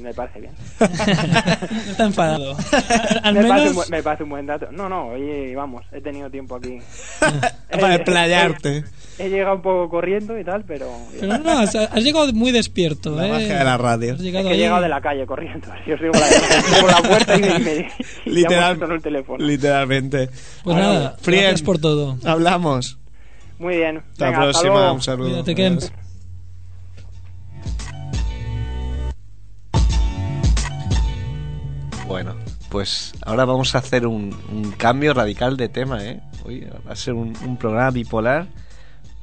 [0.06, 0.52] Me parece bien.
[0.78, 2.56] No está enfadado.
[3.24, 4.68] Al me, parece un, menos buen- me parece un buen dato.
[4.70, 6.78] No, no, oye, vamos, he tenido tiempo aquí.
[7.70, 8.84] Para desplayarte.
[9.18, 10.88] He, he llegado un poco corriendo y tal, pero...
[11.18, 13.30] Pero no, has, has llegado muy despierto, La ¿eh?
[13.32, 14.12] magia de la radio.
[14.12, 15.66] Has Es llegado que he llegado de la calle corriendo.
[15.84, 17.90] Si os digo la verdad, por la puerta y me, me
[18.26, 19.44] Literal- con el teléfono.
[19.44, 20.30] Literalmente.
[20.62, 22.16] Pues nada, Frien, gracias por todo.
[22.24, 22.96] Hablamos.
[23.58, 24.02] Muy bien.
[24.12, 24.74] Hasta Venga, la hasta próxima.
[24.74, 24.92] luego.
[24.94, 25.42] Un saludo.
[25.44, 26.05] Cuídate,
[32.08, 32.34] Bueno,
[32.70, 34.30] pues ahora vamos a hacer un,
[34.78, 36.20] cambio radical de tema, ¿eh?
[36.44, 38.46] Hoy va a ser un, un programa bipolar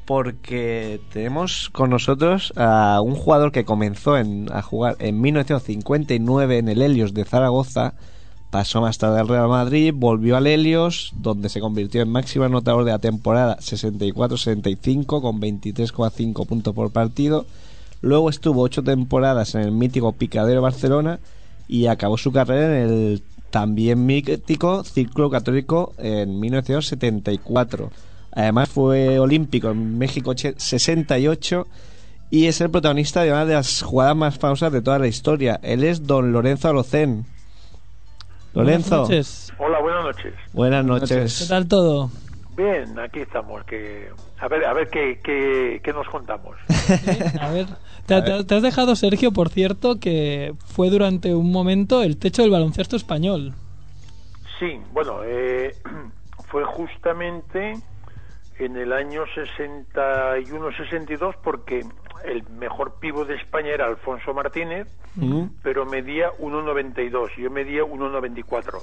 [0.06, 6.68] porque tenemos con nosotros a un jugador que comenzó en- a jugar en 1959 en
[6.68, 7.94] el Helios de Zaragoza,
[8.52, 12.84] pasó más tarde al Real Madrid, volvió al Helios, donde se convirtió en máximo anotador
[12.84, 17.46] de la temporada 64-65 con 23,5 puntos por partido.
[18.02, 21.20] Luego estuvo ocho temporadas en el mítico Picadero Barcelona
[21.68, 27.92] y acabó su carrera en el también mítico Círculo Católico en 1974.
[28.32, 31.68] Además fue olímpico en México che- 68
[32.32, 35.60] y es el protagonista de una de las jugadas más famosas de toda la historia.
[35.62, 37.26] Él es don Lorenzo Alocén.
[38.56, 39.54] Lorenzo, Buenas noches.
[39.60, 40.34] Hola, buenas noches.
[40.52, 41.46] buenas ¿Qué noches.
[41.48, 42.12] tal todo?
[42.56, 43.64] Bien, aquí estamos.
[43.66, 46.56] Que a ver, a ver qué, qué, qué nos contamos.
[47.42, 47.66] A ver,
[48.06, 52.42] te, te- te has dejado, Sergio, por cierto, que fue durante un momento el techo
[52.44, 53.54] del baloncesto español.
[54.60, 55.76] Sí, bueno, eh,
[56.50, 57.74] fue justamente
[58.66, 61.82] en el año 61-62 porque
[62.24, 65.48] el mejor pivo de España era Alfonso Martínez, ¿Mm?
[65.62, 67.36] pero medía 1,92.
[67.38, 68.80] Yo medía 1,94.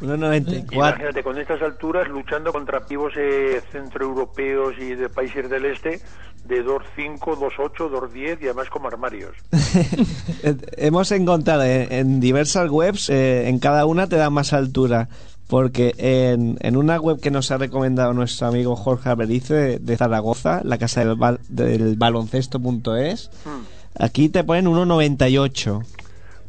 [0.00, 0.72] 1.94.
[0.72, 6.00] Imagínate, con estas alturas luchando contra pivos eh, centroeuropeos y de países del este
[6.44, 9.34] de 2,5, 2,8, 2,10 y además como armarios.
[10.76, 15.08] Hemos encontrado en, en diversas webs, eh, en cada una te da más altura.
[15.46, 19.96] Porque en, en una web que nos ha recomendado nuestro amigo Jorge Alberice de, de
[19.96, 23.62] Zaragoza, la casa del, bal- del baloncesto.es, Hmm.
[24.02, 25.84] aquí te ponen 1.98.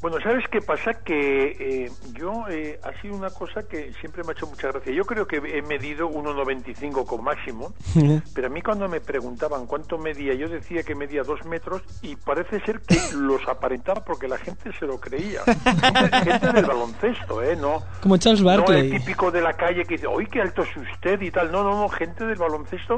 [0.05, 0.93] Bueno, ¿sabes qué pasa?
[1.03, 4.93] Que eh, yo, eh, ha sido una cosa que siempre me ha hecho mucha gracia.
[4.93, 7.73] Yo creo que he medido 1,95 con máximo,
[8.35, 12.15] pero a mí cuando me preguntaban cuánto medía, yo decía que medía dos metros y
[12.17, 15.41] parece ser que los aparentaba porque la gente se lo creía.
[15.41, 17.55] Gente, gente del baloncesto, ¿eh?
[17.55, 18.91] No, Como Charles no el Barkley.
[18.99, 21.19] típico de la calle que dice, ¡ay, qué alto es usted!
[21.19, 21.51] y tal.
[21.51, 22.97] No, no, no, gente del baloncesto.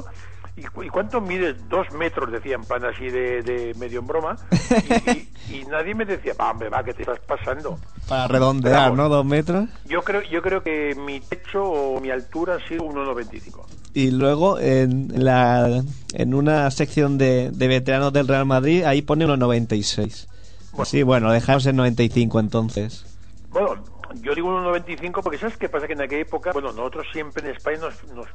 [0.58, 1.55] ¿Y, cu- y cuánto mides?
[1.70, 4.36] Dos metros, decía en plan así de, de medio en broma.
[5.49, 7.80] Y, y- y nadie me decía, va, hombre, va, que te estás pasando.
[8.10, 8.97] Para redondear, Vamos.
[8.97, 9.10] ¿no?
[9.10, 9.70] Dos metros.
[9.86, 13.66] Yo creo, yo creo que mi techo o mi altura ha sido 1,95.
[13.93, 15.84] Y luego en, la,
[16.14, 20.28] en una sección de, de veteranos del Real Madrid, ahí pone 1.96.
[20.72, 20.86] Bueno.
[20.86, 23.05] Sí, bueno, dejamos en 95 entonces.
[23.49, 23.76] Bueno,
[24.22, 25.88] yo digo 1,95 porque ¿sabes qué pasa?
[25.88, 28.28] Que en aquella época, bueno, nosotros siempre en España nos, nos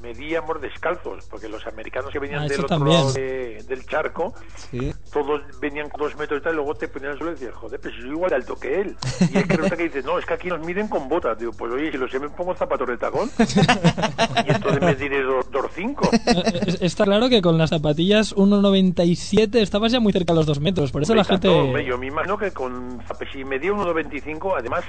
[0.00, 2.96] medíamos descalzos, porque los americanos que venían Ah, del otro también.
[2.98, 4.34] lado de- del charco,
[4.70, 4.92] Sí.
[5.12, 7.80] todos venían con dos metros y tal, y luego te ponían suelo y decías, joder,
[7.80, 8.96] pues soy igual de alto que él.
[9.32, 11.38] Y es que resulta que dices, no, es que aquí nos miden con botas.
[11.38, 13.30] Digo, pues oye, si lo sé, me pongo zapatos de tacón.
[14.46, 16.08] y entonces me diré 2,5.
[16.12, 20.46] Eh, es- Está claro que con las zapatillas 1,97 estabas ya muy cerca de los
[20.46, 20.90] 2 metros.
[20.92, 21.48] Por eso la gente.
[21.48, 23.00] Hombre, yo me imagino que con
[23.32, 24.84] si medía 1,95, además,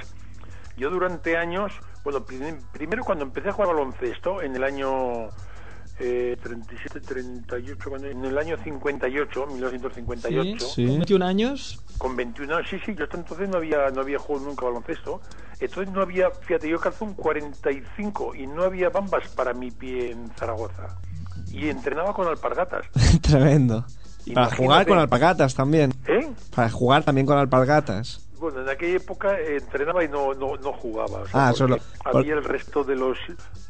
[0.76, 1.72] yo durante años,
[2.04, 5.28] bueno, prim- primero cuando empecé a jugar baloncesto, en el año
[5.98, 11.84] eh, 37, 38, cuando- en el año 58, 1958, Sí, con 21 años.
[11.98, 15.20] con 21 años, sí, sí, yo hasta entonces no había, no había jugado nunca baloncesto,
[15.60, 20.10] entonces no había, fíjate, yo calzo un 45 y no había bambas para mi pie
[20.12, 20.96] en Zaragoza.
[21.52, 22.86] Y entrenaba con alpargatas.
[23.22, 23.84] Tremendo.
[24.34, 25.92] Para jugar con alpargatas también.
[26.06, 26.30] ¿Eh?
[26.54, 28.26] Para jugar también con alpargatas.
[28.42, 31.20] Bueno, en aquella época eh, entrenaba y no, no, no jugaba.
[31.20, 31.48] o sea,
[32.04, 33.16] Ah, Había el resto de los...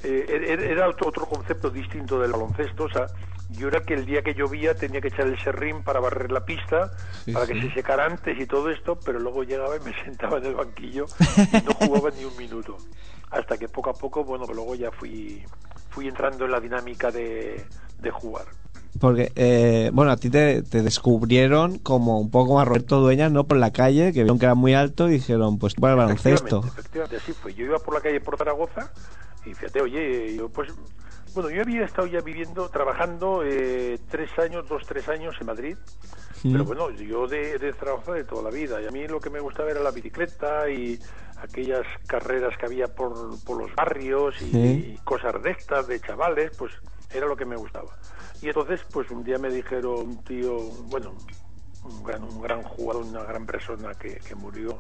[0.03, 2.85] eh, era era otro, otro concepto distinto del baloncesto.
[2.85, 3.07] O sea,
[3.51, 6.45] yo era que el día que llovía tenía que echar el serrín para barrer la
[6.47, 6.91] pista,
[7.25, 7.53] Sí, para sí.
[7.53, 10.55] que se secara antes y todo esto, pero luego llegaba y me sentaba en el
[10.55, 11.05] banquillo
[11.37, 12.79] y no jugaba ni un minuto.
[13.31, 15.45] Hasta que poco a poco, bueno, luego ya fui,
[15.91, 17.63] fui entrando en la dinámica de,
[17.99, 18.47] de jugar.
[19.03, 23.43] Porque, eh, bueno, a ti te, te descubrieron como un poco a Roberto Dueñas, ¿no?
[23.43, 26.61] Por la calle, que vieron que era muy alto y dijeron, pues para el baloncesto.
[26.61, 27.53] Efectivamente, efectivamente, así fue.
[27.53, 28.93] Yo iba por la calle por Zaragoza
[29.45, 30.71] y fíjate, oye, yo pues,
[31.35, 35.77] bueno, yo había estado ya viviendo, trabajando eh, tres años, dos, tres años en Madrid,
[36.45, 39.31] pero bueno, yo de, de Zaragoza de toda la vida y a mí lo que
[39.31, 40.97] me gustaba era la bicicleta y
[41.43, 44.95] aquellas carreras que había por, por los barrios y, Sí.
[44.95, 46.71] y cosas de estas, de chavales, pues
[47.13, 47.91] era lo que me gustaba.
[48.43, 51.13] Y entonces, pues un día me dijeron un tío, bueno,
[51.85, 54.79] un gran, un gran jugador, una gran persona que, que murió,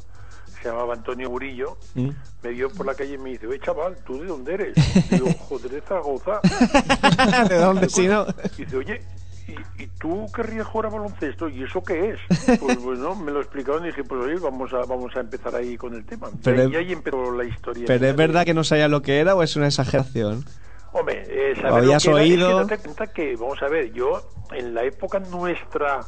[0.61, 2.11] se llamaba Antonio Murillo, ¿Mm?
[2.43, 4.75] me vio por la calle y me dice, oye chaval, ¿tú de dónde eres?
[5.11, 6.41] Digo, joder, de Zaragoza.
[7.49, 8.27] ¿De dónde si no?
[8.59, 9.03] Y dice, oye,
[9.49, 11.49] ¿y, y tú querrías jugar a baloncesto?
[11.49, 12.19] ¿Y eso qué es?
[12.61, 15.77] Pues bueno, me lo explicaron y dije, pues oye, vamos a, vamos a empezar ahí
[15.77, 16.29] con el tema.
[16.43, 17.85] Pero y, es- y ahí empezó la historia.
[17.87, 20.45] ¿Pero es verdad que no sabía lo que era o es una exageración?
[20.93, 22.59] Hombre, eh, saber ¿Lo habías que era- es que oído?
[22.67, 24.23] date cuenta que, vamos a ver, yo
[24.53, 26.07] en la época nuestra,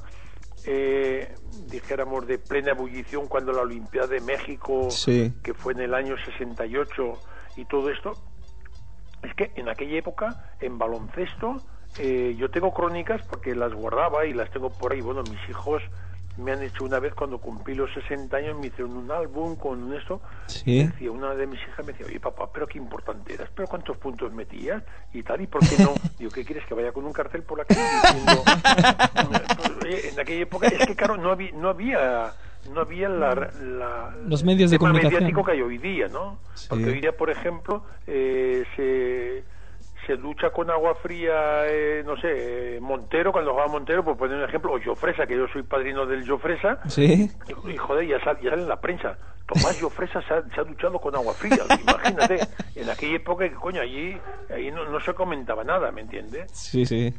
[0.64, 1.36] eh,
[1.70, 5.32] dijéramos, de plena ebullición, cuando la Olimpiada de México, Sí.
[5.42, 7.22] que fue en el año 68
[7.56, 8.18] y todo esto,
[9.22, 11.62] es que en aquella época, en baloncesto,
[11.96, 15.00] eh, yo tengo crónicas porque las guardaba y las tengo por ahí.
[15.00, 15.82] Bueno, mis hijos
[16.36, 19.92] me han hecho una vez cuando cumplí los 60 años, me hicieron un álbum con
[19.94, 20.20] esto.
[20.46, 20.84] Sí.
[20.86, 23.96] Decía, una de mis hijas me decía, oye papá, pero qué importante eras, pero cuántos
[23.98, 24.82] puntos metías
[25.12, 25.94] y tal, y por qué no.
[26.18, 26.64] Digo, ¿qué quieres?
[26.66, 28.42] Que vaya con un cartel por la calle diciendo.
[29.82, 32.32] Oye, en aquella época es que, claro, no había, no había,
[32.72, 35.14] no había la, la- Los medios de comunicación.
[35.22, 36.38] mediático que hay hoy día, ¿no?
[36.54, 36.66] Sí.
[36.68, 39.44] Porque hoy día, por ejemplo, eh, se
[40.06, 44.38] se ducha con agua fría, eh, no sé, eh, Montero, cuando juega Montero, por poner
[44.38, 47.30] un ejemplo, o Jofresa, que yo soy padrino del Jofresa, Sí.
[47.66, 49.16] y, y, joder, ya sale, ya sale en la prensa.
[49.46, 52.40] Tomás Jofresa se ha, se ha duchado con agua fría, imagínate.
[52.74, 54.16] En aquella época, que coño, allí,
[54.72, 56.50] no, no se comentaba nada, ¿me entiendes?
[56.52, 57.12] Sí, sí.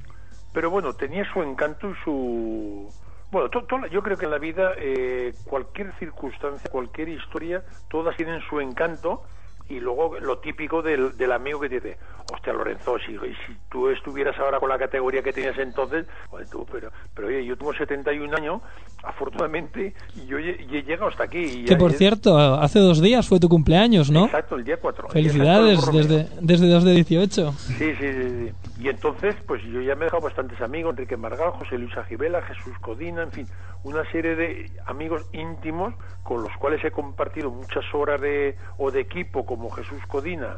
[0.54, 2.92] Pero bueno, tenía su encanto y su...
[3.32, 8.16] Bueno, to- to- yo creo que en la vida eh, cualquier circunstancia, cualquier historia, todas
[8.16, 9.24] tienen su encanto
[9.70, 11.98] y luego lo típico del, del amigo que te dice,
[12.32, 16.66] hostia Lorenzo, si, si tú estuvieras ahora con la categoría que tenías entonces, joder, tú,
[16.72, 18.62] pero, pero oye, yo tengo 71 años,
[19.04, 20.54] afortunadamente, y yo he,
[20.84, 21.40] llegado hasta aquí.
[21.40, 24.26] y Que por cierto, hace dos días fue tu cumpleaños, ¿no?
[24.26, 25.10] Exacto, el día 4.
[25.10, 27.52] Felicidades desde, desde 2 de 18.
[27.52, 28.82] Sí, sí, sí, sí.
[28.84, 32.42] Y entonces, pues yo ya me he dejado bastantes amigos, Enrique Margal, José Luis Agibela,
[32.44, 33.48] Jesús Codina, en fin,
[33.86, 39.00] una serie de amigos íntimos con los cuales he compartido muchas horas de, o de
[39.02, 40.58] equipo, como Jesús Codina,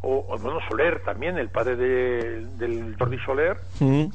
[0.00, 3.56] o, o, bueno, Soler también, el padre de- del Jordi Soler,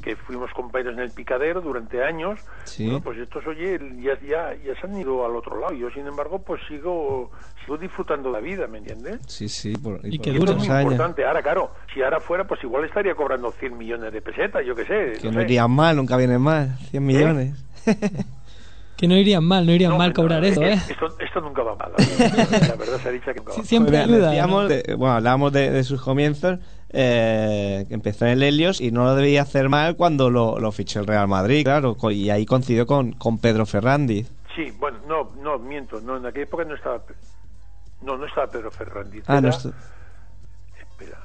[0.02, 2.40] que fuimos compañeros en el Picadero durante años.
[2.64, 2.84] Sí.
[2.86, 5.74] Bueno, pues estos, oye, ya, ya, ya se han ido al otro lado.
[5.74, 7.30] Yo, sin embargo, pues sigo,
[7.62, 9.20] sigo disfrutando la vida, ¿me entiendes?
[9.26, 9.74] Sí, sí.
[9.76, 10.82] Por, Y por que Y esto es muy años.
[10.92, 11.22] importante.
[11.26, 14.86] Ahora, claro, si ahora fuera, pues igual estaría cobrando 100 millones de pesetas, yo qué
[14.86, 15.12] sé.
[15.20, 15.44] Que no no sé.
[15.44, 16.78] irían mal, nunca vienen mal.
[16.92, 17.62] 100 millones.
[18.96, 20.74] Que no irían mal, no irían No, mal no, cobrar no, eso, ¿eh?
[20.88, 21.92] Esto, esto nunca va mal.
[21.98, 21.98] La,
[22.68, 23.66] la verdad se ha dicho que nunca va Sí, mal.
[23.66, 24.28] siempre Pues ayuda.
[24.30, 24.68] decíamos ¿no?
[24.68, 26.58] de- bueno, hablábamos de, de sus comienzos,
[26.90, 30.70] eh, que empezó en el Helios y no lo debía hacer mal cuando lo, lo
[30.70, 34.30] fichó el Real Madrid, claro, co- y ahí coincidió con, con Pedro Ferrandiz.
[34.54, 36.00] Sí, bueno, no, no, miento.
[36.00, 37.02] No, en aquella época no estaba...
[38.02, 39.24] No, no estaba Pedro Fernández.
[39.26, 39.72] Ah, no, Era- esto-
[40.78, 41.18] Espera,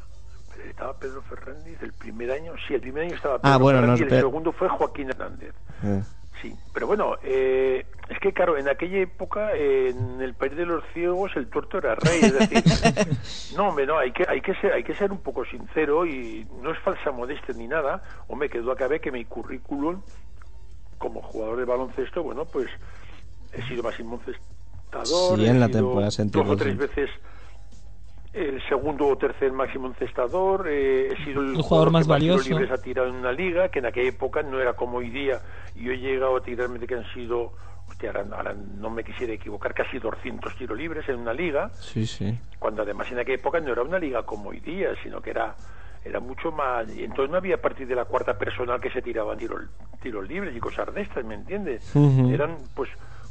[0.49, 2.53] espera, ¿estaba Pedro Fernández el primer año?
[2.67, 4.69] Sí, el primer año estaba Ah, Pedro bueno, Fernández no, y el pero- segundo fue
[4.69, 5.53] Joaquín Hernández.
[5.83, 6.01] eh.
[6.41, 10.83] Sí, pero bueno, eh, es que, claro, en aquella época, en el país de los
[10.93, 12.21] ciegos, el tuerto era rey.
[12.21, 12.63] Es decir,
[13.57, 16.47] no, hombre, no, hay que, hay, que ser, hay que ser un poco sincero y
[16.61, 18.01] no es falsa modestia ni nada.
[18.27, 20.01] Hombre, que duda cabe que mi currículum
[20.97, 22.67] como jugador de baloncesto, bueno, pues
[23.53, 25.39] he sido máximo encestador.
[25.39, 27.09] Sí, en la temporada dos o tres veces
[28.33, 32.49] el segundo o tercer máximo encestador, eh, he sido el, El jugador más que valioso.
[32.49, 35.41] libres ha tirado en una liga, que en aquella época no era como hoy día.
[35.75, 37.53] y Yo he llegado a tirarme de que han sido,
[37.87, 42.05] hostia, ahora, ahora no me quisiera equivocar, casi 200 tiros libres en una liga, Sí,
[42.05, 42.37] sí.
[42.59, 45.55] cuando además en aquella época no era una liga como hoy día, sino que era
[46.05, 49.01] era mucho más y entonces no había a partir de la cuarta personal que se
[49.01, 49.63] tiraban tiros
[50.01, 51.93] tiros libres y cosas de estas, ¿me entiendes?
[52.31, 52.89] Eran pues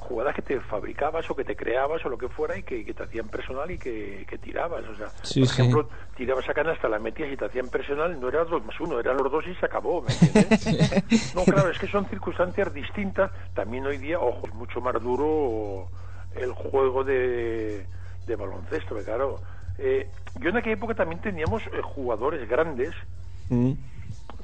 [0.08, 2.94] jugadas que te fabricabas o que te creabas o lo que fuera y que, que
[2.94, 5.60] te hacían personal y que, que tirabas, o sea, Sí, por sí.
[5.60, 8.98] ejemplo, tirabas a canasta, la metías y te hacían personal, no era dos más uno,
[8.98, 11.34] eran los dos y se acabó, ¿me entiendes?
[11.34, 15.88] no, claro, es que son circunstancias distintas, también hoy día, ojo, es mucho más duro
[16.34, 17.86] el juego de,
[18.26, 19.42] de baloncesto, claro,
[19.76, 20.08] eh,
[20.40, 22.94] yo en aquella época también teníamos eh, jugadores grandes,
[23.50, 23.72] Mm.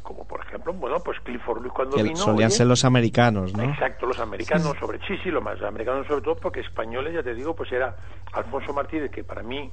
[0.05, 2.15] Como por ejemplo, bueno, pues Clifford Lewis cuando Que vino...
[2.17, 3.63] solían oye, ser los americanos, ¿no?
[3.65, 7.35] Exacto, los americanos sobre sí, sí, lo más americanos sobre todo porque españoles, ya te
[7.35, 7.97] digo, pues era
[8.35, 9.69] Alfonso Martínez, que para mí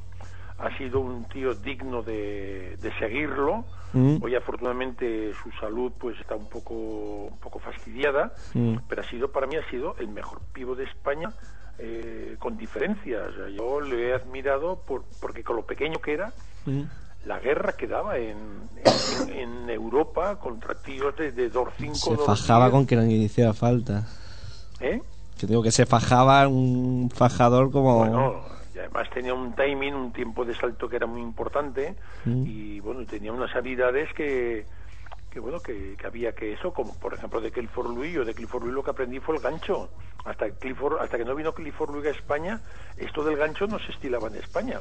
[0.58, 3.66] ha sido un tío digno de, de seguirlo.
[3.94, 4.18] Mm.
[4.24, 8.78] Hoy afortunadamente su salud pues está un poco un poco fastidiada, Mm.
[8.88, 11.30] pero ha sido para mí ha sido el mejor pivo de España
[11.78, 13.32] eh, con diferencias.
[13.58, 16.32] Yo le he admirado por, porque con lo pequeño que era,
[16.66, 16.84] Mm.
[17.26, 18.38] La guerra que daba en,
[18.78, 23.54] en, en Europa contra tíos de, de 2'5", Se 2'10", fajaba con que no hiciera
[23.54, 24.08] falta.
[24.80, 25.02] ¿eh?
[25.40, 27.98] Que digo que se fajaba un fajador como...
[28.00, 28.42] Bueno,
[28.74, 31.96] y además tenía un timing, un tiempo de salto que era muy importante
[32.26, 32.44] Mm.
[32.46, 34.66] y bueno, tenía unas habilidades que,
[35.32, 38.36] que bueno, que, que había que eso, como por ejemplo de Clifford Louis, yo de
[38.36, 39.90] Clifford Louis lo que aprendí fue el gancho.
[40.24, 42.62] Hasta Clifford, hasta que no vino Clifford Louis a España,
[42.98, 44.80] esto del gancho no se estilaba en España.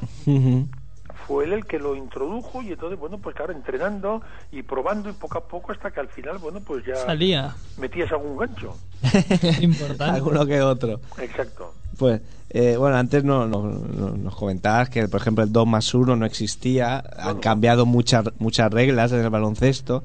[1.27, 5.13] Fue él el que lo introdujo y entonces, bueno, pues claro, entrenando y probando y
[5.13, 7.55] poco a poco hasta que al final, bueno, pues ya Salía.
[7.77, 8.75] metías algún gancho.
[9.61, 10.03] Importante.
[10.03, 10.99] Alguno que otro.
[11.19, 11.73] Exacto.
[11.97, 15.93] Pues, eh, bueno, antes no, no- no- nos comentabas que, por ejemplo, el 2 más
[15.93, 17.03] 1 no existía.
[17.17, 20.03] Han cambiado muchas, muchas reglas en el baloncesto.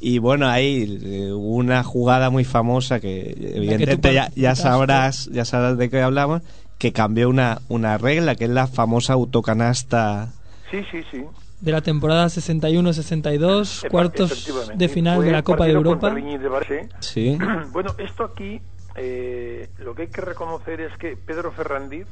[0.00, 5.76] Y bueno, hay eh, una jugada muy famosa que evidentemente ya, ya sabrás, ya sabrás
[5.76, 6.42] de qué hablamos,
[6.78, 10.28] que cambió una, una regla, que es la famosa autocanasta.
[10.70, 11.24] Sí, sí, sí.
[11.60, 16.10] De la temporada 61-62, Efa- cuartos de final Fue de la Copa de Europa.
[16.10, 16.88] de Barce.
[17.00, 17.38] Sí.
[17.72, 18.60] Bueno, esto aquí,
[18.96, 22.06] eh, lo que hay que reconocer es que Pedro Ferrandiz,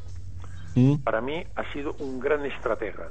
[0.79, 3.09] Mm, para mí, ha sido un gran estratega.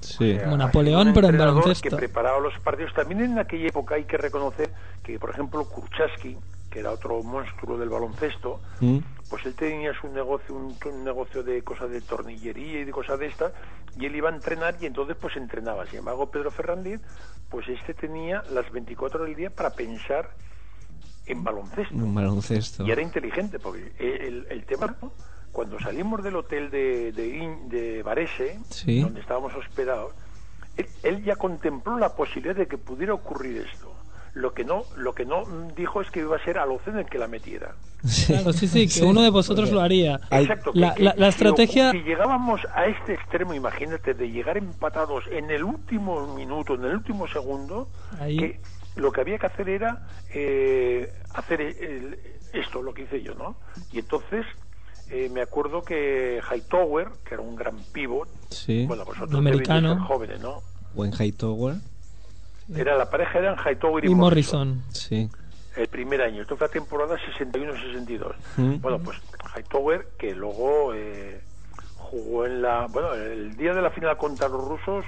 [0.00, 0.32] Sí.
[0.32, 1.90] O sea, Como Napoleón, un pero en baloncesto.
[1.90, 2.94] que preparaba los partidos.
[2.94, 6.38] También en aquella época hay que reconocer que, por ejemplo, Kurchaski,
[6.70, 8.96] que era otro monstruo del baloncesto, Mm,
[9.30, 13.18] pues él tenía su negocio, un, un negocio de cosas de tornillería y de cosas
[13.20, 13.52] de estas,
[13.96, 15.86] y él iba a entrenar y entonces pues entrenaba.
[15.86, 17.00] Sin embargo, Pedro Ferrandiz,
[17.48, 20.30] pues este tenía las 24 horas del día para pensar
[21.26, 21.94] en baloncesto.
[21.94, 22.84] un baloncesto.
[22.84, 25.12] Y era inteligente, porque el, el tema, ¿no?
[25.52, 29.00] cuando salimos del hotel de, de, Varese, Sí.
[29.00, 30.12] donde estábamos hospedados,
[30.76, 33.89] él, él ya contempló la posibilidad de que pudiera ocurrir esto.
[34.34, 37.06] Lo que no, lo que no mm, dijo es que iba a ser Alocen el
[37.06, 37.74] que la metiera.
[38.26, 39.02] Claro, sí, sí, que Sí.
[39.04, 40.20] uno de vosotros lo haría.
[40.30, 40.70] Exacto.
[40.74, 45.64] La- que- la- estrategia- Si, llegábamos a este extremo, imagínate, de llegar empatados en el
[45.64, 48.38] último minuto, en el último segundo, Ahí.
[48.38, 48.60] que
[48.96, 52.18] lo que había que hacer era eh, hacer el-
[52.52, 53.56] esto, lo que hice yo, ¿no?
[53.92, 54.46] Y entonces
[55.10, 58.86] eh, me acuerdo que Hightower, que era un gran pivot, Sí.
[58.86, 60.04] bueno, vosotros americano.
[60.06, 60.62] jóvenes, ¿no?
[60.94, 61.74] Buen Hightower.
[62.74, 64.68] Era la pareja eran Hightower y, Y Morrison.
[64.68, 64.92] Morrison.
[64.94, 65.28] Sí.
[65.76, 66.42] el primer año.
[66.42, 68.34] Esto fue la temporada 61-62.
[68.56, 68.80] Mm.
[68.80, 69.18] Bueno, pues
[69.56, 71.40] Hightower, que luego eh,
[71.96, 72.86] jugó en la...
[72.88, 75.04] Bueno, el día de la final contra los rusos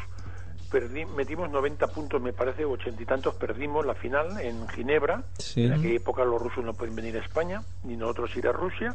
[0.70, 5.22] perdí, metimos 90 puntos, me parece, ochenta y tantos, perdimos la final en Ginebra.
[5.38, 5.64] Sí.
[5.64, 8.94] En aquella época los rusos no pueden venir a España, ni nosotros ir a Rusia,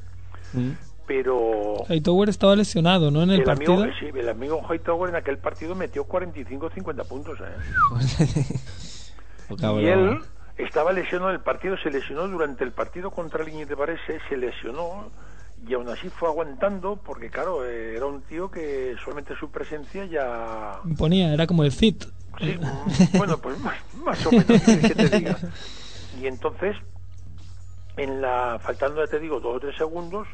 [0.53, 0.71] Mm.
[1.07, 1.85] Pero...
[1.89, 3.23] Hightower estaba lesionado, ¿no?
[3.23, 3.85] En el, amigo, partido.
[3.99, 7.39] sí, el amigo Hightower en aquel partido metió 45 50 puntos.
[7.39, 8.43] ¿eh?
[9.49, 10.19] Y él
[10.57, 14.35] estaba lesionado en el partido, se lesionó durante el partido contra Liñi de Varese, se
[14.35, 15.09] lesionó
[15.65, 20.05] y aún así fue aguantando porque, claro, eh, era un tío que solamente su presencia
[20.05, 20.79] ya...
[20.97, 22.03] Ponía, era como el Cid.
[22.39, 22.59] Sí,
[23.17, 25.37] bueno, pues más, más o menos, ¿qué quieres que te diga?
[26.19, 26.75] Y entonces,
[27.95, 30.27] en la faltando, ya te digo, dos o tres segundos,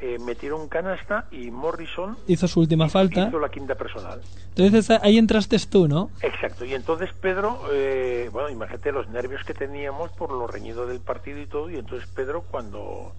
[0.00, 3.28] eh, metieron canasta y Morrison Hizo su última falta.
[3.28, 4.20] hizo la quinta personal.
[4.54, 6.10] Entonces ahí entraste tú, ¿no?
[6.20, 11.00] Exacto, y entonces Pedro, eh, bueno, imagínate los nervios que teníamos por lo reñido del
[11.00, 13.12] partido y todo, y entonces Pedro cuando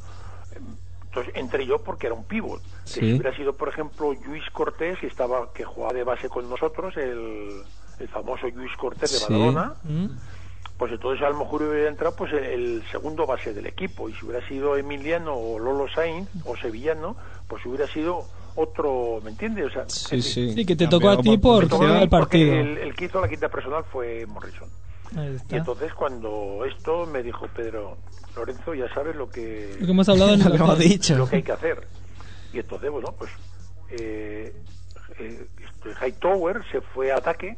[1.06, 2.62] entonces entré yo porque era un pívot.
[2.84, 3.00] Sí.
[3.00, 6.96] si hubiera sido, por ejemplo, Luis Cortés, que estaba que jugaba de base con nosotros,
[6.98, 7.62] el,
[8.00, 9.26] el famoso Luis Cortés de Sí.
[9.34, 10.08] Badalona, Mm.
[10.78, 14.14] Pues entonces a lo mejor hubiera entrado pues el, el segundo base del equipo y
[14.14, 17.16] si hubiera sido Emiliano o Lolo Sainz o Sevillano
[17.48, 18.26] pues hubiera sido
[18.56, 19.66] otro ¿me entiendes?
[19.68, 20.54] O sea, Sí, sí.
[20.54, 22.54] Sí, que te tocó a ti por- el partido.
[22.54, 24.70] el, el que hizo la quinta personal fue Morrison
[25.16, 27.98] Ahí y entonces cuando esto me dijo Pedro
[28.36, 31.18] Lorenzo ya sabes lo que Lo que hemos hablado en Lo que hemos dicho.
[31.18, 31.88] lo que hay que hacer
[32.54, 33.32] y entonces bueno pues
[33.90, 34.54] eh,
[35.18, 37.58] eh, este Hightower se fue a ataque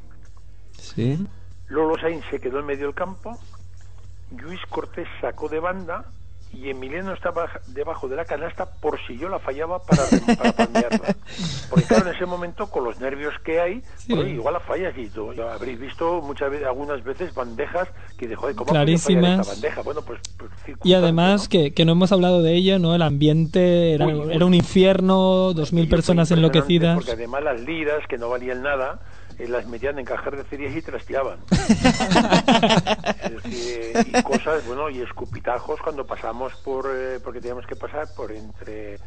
[0.78, 1.28] Sí.
[1.70, 3.38] Lolo Sainz se quedó en medio del campo,
[4.38, 6.06] Luis Cortés sacó de banda
[6.52, 10.02] y Emiliano estaba debajo de la canasta por si yo la fallaba para,
[10.38, 11.16] para palmearla.
[11.70, 14.16] Porque claro, en ese momento, con los nervios que hay, Sí.
[14.16, 18.28] pues, igual la fallas y tú, ya habréis visto muchas veces, algunas veces bandejas que
[18.28, 19.42] de joder, ¿cómo Clarísimas.
[19.42, 19.82] esta bandeja?
[19.84, 20.50] Bueno, pues, pues
[20.84, 21.50] Y además ¿no?
[21.50, 22.96] que, que no hemos hablado de ello, ¿no?
[22.96, 26.96] El ambiente era, Uy, era un infierno, dos mil personas enloquecidas.
[26.96, 29.00] Porque además las liras, que no valían nada,
[29.40, 31.40] eh, las metían en cajas de cerillas y trasteaban.
[33.24, 38.08] Es decir, y cosas, bueno, y escupitajos cuando pasamos por, eh, porque teníamos que pasar
[38.16, 39.00] por entre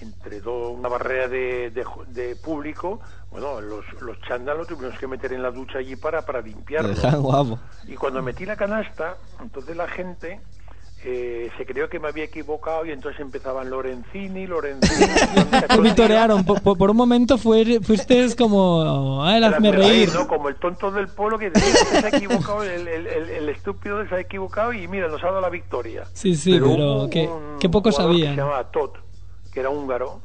[0.00, 5.32] entre do- una barrera de, de, de público, bueno, los, los chándalos tuvimos que meter
[5.32, 6.90] en la ducha allí para, para limpiarlo.
[7.88, 10.40] Y cuando metí la canasta, entonces la gente
[11.04, 15.06] eh, se creyó que me había equivocado y entonces empezaban Lorenzini, Lorenzini.
[15.68, 16.44] Te vitorearon.
[16.44, 20.12] Por, un momento fue, fuiste como, ah, el Era hazme me reír.
[20.12, 20.26] ¿no?
[20.26, 23.48] Como el tonto del pueblo que decía, "Este se ha equivocado, el, el, el, el
[23.50, 26.04] estúpido se ha equivocado y mira, nos ha dado la victoria.
[26.12, 28.34] Sí, sí, pero, hubo que, un que poco que sabían.
[28.34, 28.90] se llamaba Todd,
[29.52, 30.20] que era húngaro,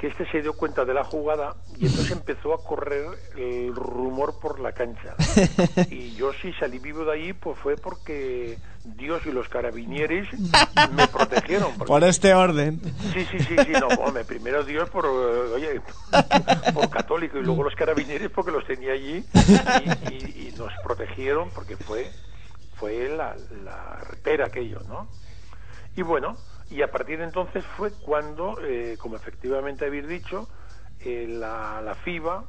[0.00, 3.04] que este se dio cuenta de la jugada y entonces empezó a correr
[3.36, 5.14] el rumor por la cancha.
[5.90, 10.26] Y yo sí salí vivo de allí, pues fue porque Dios y los carabinieres
[10.92, 11.72] me protegieron.
[11.76, 12.80] porque- Por este orden.
[13.12, 15.08] Sí, sí, sí, sí, no, hombre, primero Dios por, eh,
[15.54, 15.80] oye,
[16.72, 21.50] por católico y luego los carabineros porque los tenía allí y, y- y nos protegieron
[21.50, 22.10] porque fue,
[22.78, 25.08] fue la, la repera aquello, ¿no?
[25.94, 26.38] Y bueno,
[26.70, 30.48] y a partir de entonces fue cuando, eh, como efectivamente habéis dicho,
[31.00, 32.44] eh, la, la FIBA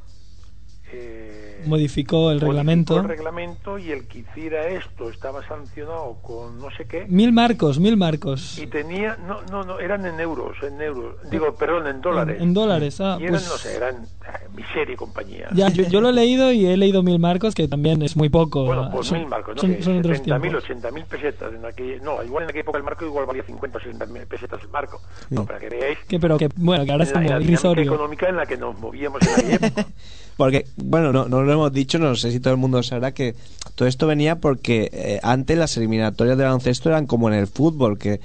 [0.93, 2.97] eh, Modificó el modificó reglamento.
[2.99, 7.79] el reglamento y el que hiciera esto estaba sancionado con no sé qué Mil marcos,
[7.79, 8.57] mil marcos.
[8.57, 12.43] y tenía no no no eran en euros en euros digo perdón en dólares En,
[12.49, 15.83] en dólares, ah, y eran pues- no sé eran eh, miseria y compañía Ya, yo,
[15.83, 18.65] yo lo he leído y he leído mil marcos, que también es muy poco.
[18.65, 20.63] bueno pues Son- mil marcos no son, Que son otros 70.000 tiempos.
[20.69, 23.81] 80.000 pesetas en aquella no igual en aquella época el marco igual valía 50 o
[23.81, 27.13] 60.000 pesetas el marco no, para que veáis Que, pero que, bueno, que ahora es
[27.13, 27.83] como irrisorio.
[27.83, 29.85] económica en la que nos movíamos en aquella época
[30.37, 33.35] Porque, bueno, no, no lo hemos dicho, no sé si todo el mundo sabrá que
[33.75, 37.97] todo esto venía porque eh, antes las eliminatorias de baloncesto eran como en el fútbol,
[37.97, 38.21] que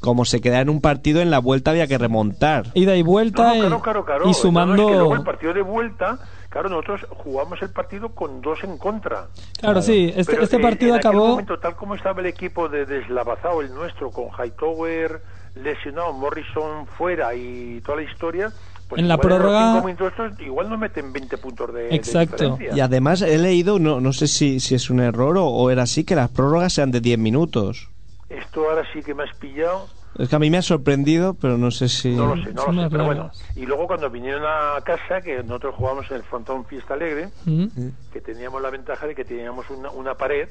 [0.00, 2.66] como se quedaba en un partido, en la vuelta había que remontar.
[2.74, 4.22] Ida y vuelta No, no, claro, claro, claro.
[4.24, 4.90] y No, es que sumando...
[4.90, 6.18] luego el partido de vuelta,
[6.50, 9.28] claro, nosotros jugamos el partido con dos en contra.
[9.58, 11.28] Claro, sí, este, Pero, este eh, partido en aquel acabó...
[11.28, 15.22] momento, tal como estaba el equipo de deslavazado, el nuestro, con Hightower
[15.54, 18.52] lesionado, Morrison fuera y toda la historia,
[18.88, 22.58] pues En la prórroga- minutos igual no meten 20 puntos de, Exacto.
[22.74, 25.82] Y además he leído, no, no sé si, si es un error o, o era
[25.84, 27.88] así, que las prórrogas sean de 10 minutos.
[28.28, 29.88] Esto ahora sí que me has pillado.
[30.18, 32.14] Es que a mí me ha sorprendido, pero no sé si...
[32.14, 33.30] No lo sé, no lo sé, pero bueno.
[33.56, 37.66] Y luego cuando vinieron a casa, que nosotros jugábamos en el frontón Fiesta Alegre, ¿Mm?
[38.12, 40.48] que teníamos la ventaja de que teníamos una, una pared,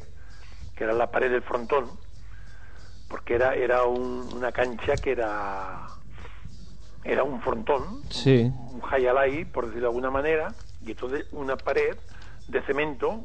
[0.76, 1.92] que era la pared del frontón,
[3.08, 5.88] porque era, era un- una cancha que era,
[7.04, 8.52] era un frontón, Sí.
[8.72, 10.54] un hayalay, por decirlo de alguna manera,
[10.86, 11.96] y entonces una pared
[12.48, 13.22] de cemento,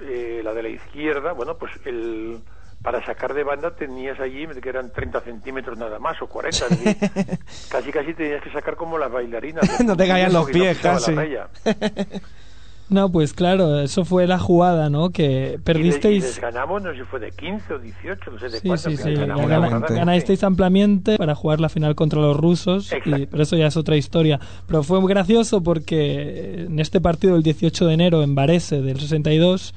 [0.00, 2.40] eh, la de la izquierda, bueno, pues el
[2.82, 6.84] para sacar de banda tenías allí que eran 30 centímetros nada más o 40 es
[6.84, 7.38] decir,
[7.70, 11.14] casi casi tenías que sacar como las bailarinas No te caían los pies, casi.
[12.90, 15.10] No, pues claro, eso fue la jugada, ¿no?
[15.10, 16.22] Que Y les, y perdisteis...
[16.22, 18.90] les ganamos, no sé si fue de 15 o 18, no sé de Sí, cuánto.
[18.90, 19.14] sí, sí.
[19.14, 23.76] ganamos ganasteis ampliamente para jugar la final contra los rusos, y, pero eso ya es
[23.78, 24.38] otra historia.
[24.66, 29.00] Pero fue muy gracioso porque en este partido, el 18 de enero, en Varese del
[29.00, 29.74] 62,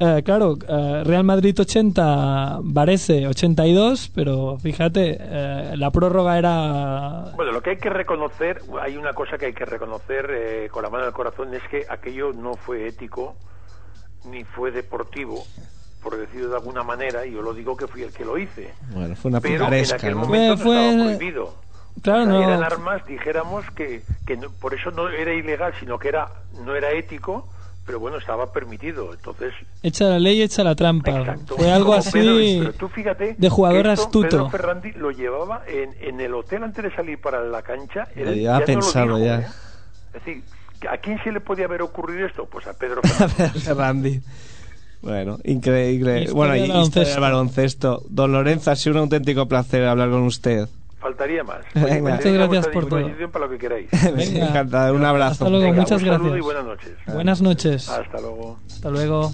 [0.00, 7.32] eh, claro, eh, Real Madrid 80, Varese 82, pero fíjate, eh, la prórroga era...
[7.36, 10.82] Bueno, lo que hay que reconocer, hay una cosa que hay que reconocer eh, con
[10.82, 13.36] la mano del corazón, es que aquello no fue ético
[14.24, 15.44] ni fue deportivo,
[16.02, 18.72] por decirlo de alguna manera, y yo lo digo que fui el que lo hice.
[18.94, 20.20] Bueno, fue una Pero en picaresca, aquel ¿no?
[20.22, 21.54] momento Fue- no estaba prohibido.
[22.02, 22.42] Claro, O sea, no.
[22.42, 26.28] Eran armas, dijéramos, que, que no- por eso no era ilegal, sino que era
[26.64, 27.48] no era ético,
[27.90, 29.12] pero bueno, estaba permitido.
[29.12, 31.10] Entonces, Echa la ley, echa la trampa.
[31.10, 31.56] Exacto.
[31.56, 34.28] Fue algo así Pedro, pero tú fíjate de jugador que esto astuto.
[34.28, 38.06] Pedro Ferrandi lo llevaba en, en el hotel antes de salir para la cancha.
[38.14, 39.40] Él ya pensado no lo dijo, ya.
[39.40, 39.46] ¿eh?
[40.06, 40.44] Es decir,
[40.88, 42.46] ¿a quién se le podía haber ocurrido esto?
[42.46, 43.02] Pues a Pedro
[43.64, 44.20] Ferrandi.
[45.02, 46.22] Bueno, increíble.
[46.22, 48.04] Historia bueno, y baloncesto.
[48.08, 50.68] Don Lorenzo, ha sido un auténtico placer hablar con usted.
[51.00, 51.60] Faltaría más.
[51.74, 52.98] Oye, Muchas gracias por todo.
[52.98, 53.88] disposición para lo que queráis.
[54.14, 54.48] Venga.
[54.48, 54.94] Encantado.
[54.94, 55.32] Un abrazo.
[55.32, 56.36] Hasta luego, Venga, muchas un gracias.
[56.36, 56.92] y buenas noches.
[57.06, 57.88] Buenas noches.
[57.88, 58.58] Hasta luego.
[58.68, 59.32] Hasta luego.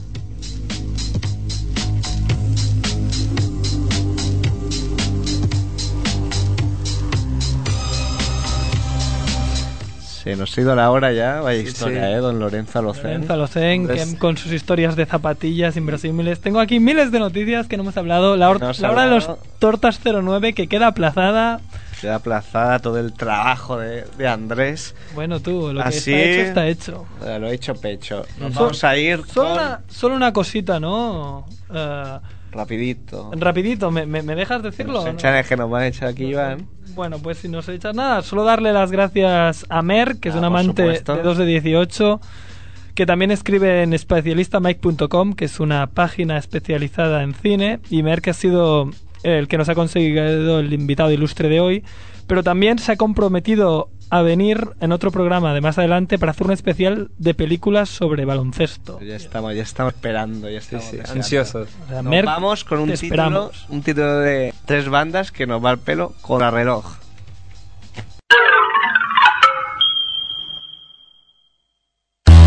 [10.26, 11.40] Se nos ha ido la hora ya.
[11.40, 12.12] Vaya historia, sí.
[12.14, 12.16] ¿eh?
[12.16, 13.28] Don Lorenzo Alocén.
[13.28, 16.40] Lorenzo que con sus historias de zapatillas inverosímiles.
[16.40, 18.36] Tengo aquí miles de noticias que no hemos hablado.
[18.36, 21.60] La, No la hora de los tortas 09 que queda aplazada.
[22.00, 24.96] Queda aplazada todo el trabajo de, de Andrés.
[25.14, 27.06] Bueno, tú, lo que Así- está hecho está hecho.
[27.38, 28.26] Lo he hecho pecho.
[28.40, 31.46] Nos So- vamos a ir Solo con- una, solo una cosita, ¿no?
[31.72, 32.18] Eh,
[32.56, 33.30] rapidito.
[33.36, 34.94] rapidito, ¿me, me, me dejas decirlo?
[34.94, 35.12] Los o no?
[35.12, 36.66] enchanes que nos van a echar aquí, Iván.
[36.94, 40.34] Bueno, pues si no se echas nada, solo darle las gracias a Mer, que es
[40.34, 41.16] Ah, un amante supuesto.
[41.16, 42.20] de 2 de 18,
[42.94, 48.30] que también escribe en especialistamike.com, que es una página especializada en cine, y Mer que
[48.30, 48.90] ha sido
[49.22, 51.84] el que nos ha conseguido el invitado ilustre de hoy,
[52.26, 56.46] pero también se ha comprometido a venir en otro programa de más adelante para hacer
[56.46, 59.00] un especial de películas sobre baloncesto.
[59.00, 61.68] Ya estamos, ya estamos esperando, ya estamos Sí, ansiosos.
[61.84, 63.66] O sea, Nos Mer, vamos con un título, esperamos.
[63.68, 66.84] un título de tres bandas que nos va al pelo con la reloj.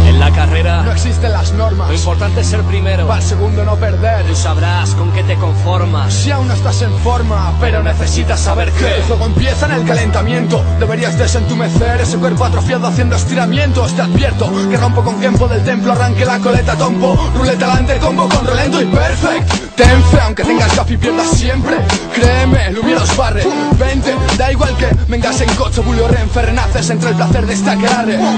[0.07, 1.68] En la carrera No existen las normas.
[1.87, 3.07] Lo importante es ser primero.
[3.07, 4.25] Para el segundo no perder.
[4.25, 6.13] Tú sabrás con qué te conformas.
[6.13, 9.85] Si aún no estás en forma, pero necesitas saber que el juego empieza en el
[9.85, 10.63] calentamiento.
[10.79, 13.93] Deberías desentumecer ese cuerpo atrofiado haciendo estiramientos.
[13.93, 17.17] Te advierto que rompo con tiempo del templo, arranque la coleta tompo.
[17.35, 19.75] Ruleta alante, combo con rolento y perfect.
[19.75, 21.77] Ten fe, aunque tengas gafi pierdas siempre.
[22.13, 23.43] Créeme, lo mío os barre.
[23.77, 27.69] Vente, da igual que vengas en coche, bulio renfe, renaces entre el placer de esta.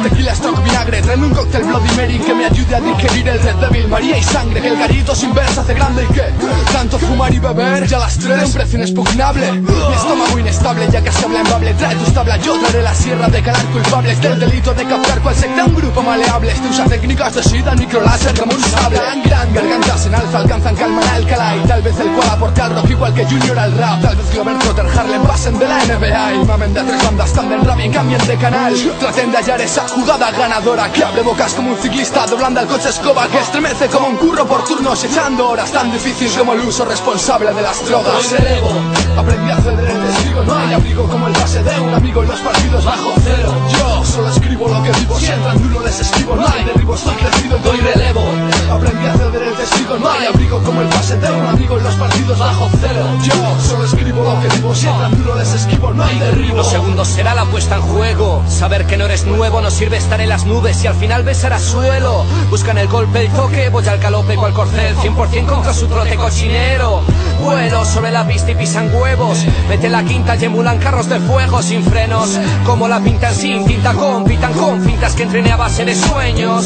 [0.03, 3.55] Tequila, stock, vinagre, tráeme un cóctel Bloody Mary que me ayude a digerir el Red
[3.55, 4.61] Devil, María y sangre.
[4.61, 6.23] Que el garito sin ver se hace grande y que
[6.71, 8.43] tanto fumar y beber ya las tres.
[8.45, 11.73] Un precio inexpugnable, mi estómago inestable ya casi habla en bable.
[11.75, 15.35] Trae tus tablas, yo traeré la sierra de calar culpables del delito de captar cual
[15.35, 16.51] secta un grupo maleable.
[16.51, 18.99] Este usa técnicas de sida, microláser como un sable.
[19.23, 22.89] Gran, gargantas en alfa alcanzan calma en Alcalá tal vez el cual aporte al rock
[22.89, 24.01] igual que Junior al rap.
[24.01, 27.63] Tal vez Glover Trotter, Harlem pasen de la NBA y mamen de tres bandas, cambien
[27.63, 28.73] rap y cambien de canal.
[28.99, 32.89] Traten de hallar esa jugada ganadora que abre bocas como un ciclista doblando al coche
[32.89, 36.85] escoba que estremece como un curro por turnos echando horas tan difícil como el uso
[36.85, 38.33] responsable de las drogas.
[39.17, 42.29] Aprendí a ceder el testigo, no hay abrigo como el pase de un amigo en
[42.29, 43.53] los partidos bajo cero.
[43.77, 47.15] Yo solo escribo lo que vivo, si entran duro les esquivo, no hay derribo, estoy
[47.15, 48.21] crecido, Doy relevo.
[48.71, 51.83] Aprendí a ceder el testigo, no hay abrigo como el pase de un amigo en
[51.83, 53.05] los partidos bajo cero.
[53.21, 56.55] Yo solo escribo lo que vivo, si entran duro les esquivo, no hay derribo.
[56.55, 58.43] Los segundos será la puesta en juego.
[58.47, 61.51] Saber que no eres nuevo no sirve estar en las nubes y al final besar
[61.51, 62.25] a suelo.
[62.49, 64.95] Buscan el golpe, el toque, voy al galope cual corcel.
[64.95, 67.01] 100% contra su trote cochinero.
[67.41, 69.39] Vuelo sobre la pista y pisan huevos.
[69.67, 72.39] Mete la quinta y emulan carros de fuego sin frenos.
[72.65, 76.65] Como la pintan sin tinta con, pitan con fintas que entrené a base de sueños.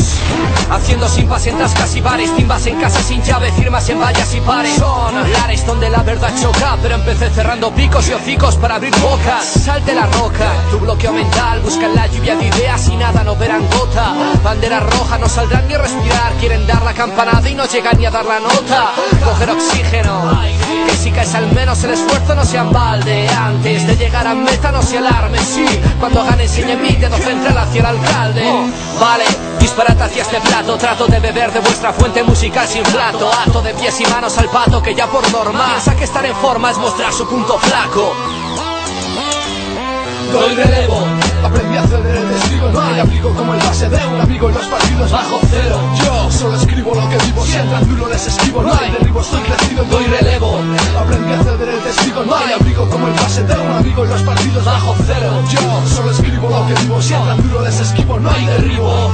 [0.70, 4.41] Haciendo sin en tascas y bares, timbas en casa sin llave, firmas en vallas y
[4.41, 4.76] pares.
[4.78, 9.46] Son lares donde la verdad choca, pero empecé cerrando picos y hocicos para abrir bocas.
[9.46, 13.68] Salte la roca, tu bloqueo mental, buscan la lluvia de ideas y nada no verán
[13.70, 14.14] gota.
[14.43, 18.12] Bandera roja, no saldrán ni respirar, quieren dar la campanada y no llegan ni a
[18.12, 18.91] dar la nota.
[19.24, 20.39] Coger oxígeno,
[20.88, 23.28] que si caes al menos el esfuerzo no sea en balde.
[23.30, 25.66] Antes de llegar a meta no se alarme, sí.
[26.00, 28.43] Cuando gane enseñe mi dedo central hacia el alcalde.
[29.00, 29.26] Vale,
[29.60, 33.30] disparate hacia este plato, trato de beber de vuestra fuente musical sin plato.
[33.32, 36.36] Ato de pies y manos al pato que ya por norma piensa que estar en
[36.36, 38.14] forma es mostrar su punto flaco.
[40.32, 41.06] Doy relevo.
[41.44, 44.56] Aprendí a ceder el testigo, no hay abrigo como el base de un amigo en
[44.56, 45.80] los partidos bajo cero.
[46.04, 49.42] Yo solo escribo lo que vivo, si entran duro les esquivo, no hay derribo, estoy
[49.42, 50.60] crecido, Doy relevo.
[51.00, 54.10] Aprendí a ceder el testigo, no hay abrigo como el base de un amigo en
[54.10, 55.44] los partidos bajo cero.
[55.50, 59.12] Yo solo escribo lo que vivo, si entran duro les esquivo, no hay derribo.